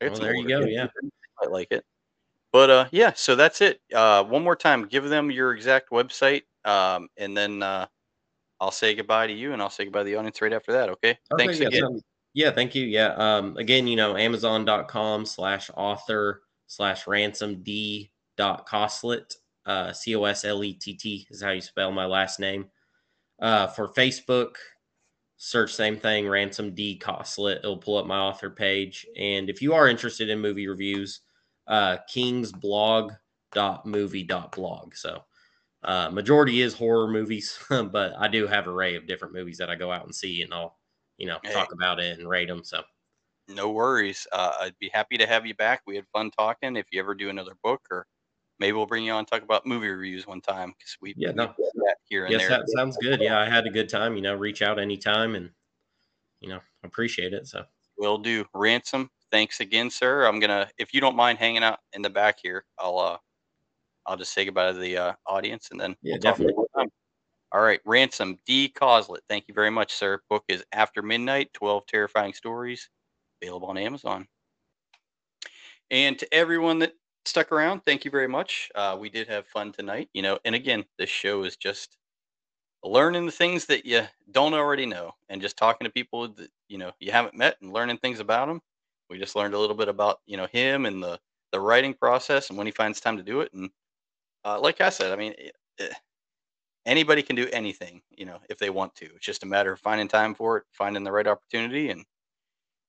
[0.00, 0.88] Well, there you go, yeah.
[1.42, 1.84] I like it.
[2.52, 3.80] But uh, yeah, so that's it.
[3.94, 7.86] Uh, one more time, give them your exact website, um, and then uh,
[8.60, 10.88] I'll say goodbye to you, and I'll say goodbye to the audience right after that.
[10.88, 11.18] Okay.
[11.36, 11.80] Thanks yeah, again.
[11.82, 12.02] sounds-
[12.36, 12.84] yeah, thank you.
[12.84, 13.14] Yeah.
[13.16, 19.34] Um, again, you know, Amazon.com slash author slash ransom D dot Coslett.
[19.64, 22.66] Uh, C O S L E T T is how you spell my last name.
[23.40, 24.56] Uh, for Facebook,
[25.36, 27.58] search same thing, ransom D Coslett.
[27.58, 29.06] It'll pull up my author page.
[29.16, 31.20] And if you are interested in movie reviews,
[31.66, 34.94] uh, kingsblog.movie.blog.
[34.94, 35.24] So,
[35.82, 39.70] uh, majority is horror movies, but I do have an array of different movies that
[39.70, 40.78] I go out and see, and I'll,
[41.18, 41.52] you know, Hey.
[41.52, 42.64] talk about it and rate them.
[42.64, 42.82] So,
[43.48, 44.26] No worries.
[44.32, 45.82] Uh, I'd be happy to have you back.
[45.86, 46.76] We had fun talking.
[46.76, 48.06] If you ever do another book, or
[48.58, 51.32] maybe we'll bring you on and talk about movie reviews one time because we Yeah,
[51.32, 51.54] no.
[52.08, 52.50] Here and yes, there.
[52.50, 53.20] that sounds good.
[53.20, 54.16] Yeah, I had a good time.
[54.16, 55.50] You know, reach out anytime, and
[56.40, 57.46] you know, appreciate it.
[57.48, 57.64] So,
[57.98, 58.44] Will do.
[58.54, 60.24] Ransom, thanks again, sir.
[60.26, 63.18] I'm gonna, if you don't mind hanging out in the back here, I'll uh,
[64.06, 66.64] I'll just say goodbye to the uh, audience and then Yeah, we'll definitely.
[67.52, 68.68] All right, Ransom D.
[68.68, 69.20] Coslett.
[69.28, 70.20] Thank you very much, sir.
[70.28, 72.90] Book is After Midnight: Twelve Terrifying Stories,
[73.40, 74.26] available on Amazon.
[75.90, 76.92] And to everyone that
[77.26, 78.70] stuck around, thank you very much.
[78.74, 80.38] Uh, we did have fun tonight, you know.
[80.44, 81.98] And again, this show is just
[82.84, 86.78] learning the things that you don't already know, and just talking to people that you
[86.78, 88.60] know you haven't met and learning things about them.
[89.10, 91.20] We just learned a little bit about you know him and the
[91.52, 93.52] the writing process and when he finds time to do it.
[93.54, 93.70] And
[94.44, 95.96] uh, like I said, I mean, it, it-
[96.86, 99.06] anybody can do anything, you know, if they want to.
[99.06, 102.04] It's just a matter of finding time for it, finding the right opportunity, and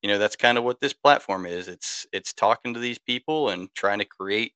[0.02, 1.68] you know that's kind of what this platform is.
[1.68, 4.54] It's it's talking to these people and trying to create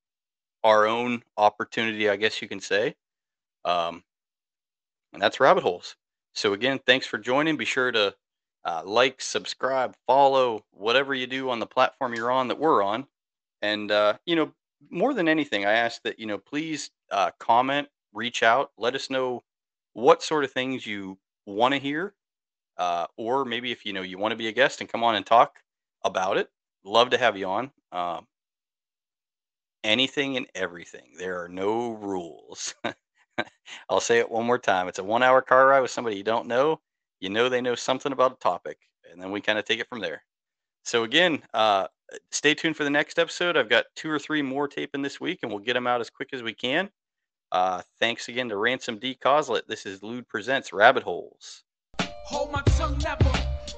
[0.64, 2.96] our own opportunity, I guess you can say.
[3.66, 4.04] Um,
[5.14, 5.96] and that's rabbit holes.
[6.34, 7.58] So again, thanks for joining.
[7.58, 8.16] Be sure to
[8.64, 13.08] uh, like, subscribe, follow, whatever you do on the platform you're on that we're on.
[13.62, 14.54] And uh, you know,
[14.90, 19.10] more than anything, I ask that you know, please uh, comment, reach out, let us
[19.10, 19.44] know
[19.94, 22.14] what sort of things you want to hear,
[22.78, 25.16] uh, or maybe if you know you want to be a guest and come on
[25.16, 25.58] and talk
[26.04, 26.50] about it.
[26.84, 27.72] Love to have you on.
[27.92, 28.26] Um,
[29.84, 31.14] anything and everything.
[31.18, 32.76] There are no rules.
[33.90, 34.88] I'll say it one more time.
[34.88, 36.80] It's a one hour car ride with somebody you don't know.
[37.20, 38.78] You know they know something about a topic,
[39.12, 40.24] and then we kind of take it from there.
[40.84, 41.88] So, again, uh,
[42.32, 43.56] stay tuned for the next episode.
[43.56, 46.10] I've got two or three more taping this week, and we'll get them out as
[46.10, 46.90] quick as we can.
[47.52, 49.16] Uh, thanks again to Ransom D.
[49.16, 49.68] Coslett.
[49.68, 51.64] This is Lude Presents Rabbit Holes.
[52.26, 53.32] Hold my tongue never.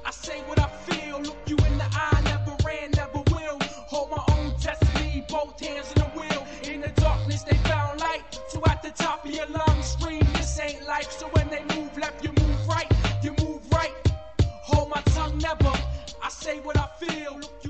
[0.05, 1.21] I say what I feel.
[1.21, 2.21] Look you in the eye.
[2.25, 3.59] Never ran, never will.
[3.87, 5.25] Hold my own destiny.
[5.29, 6.45] Both hands in the wheel.
[6.73, 8.23] In the darkness, they found light.
[8.49, 11.11] So at the top of your lungs, scream, this ain't life.
[11.11, 12.91] So when they move left, you move right.
[13.23, 13.93] You move right.
[14.63, 15.73] Hold my tongue never.
[16.21, 17.39] I say what I feel.
[17.39, 17.62] Look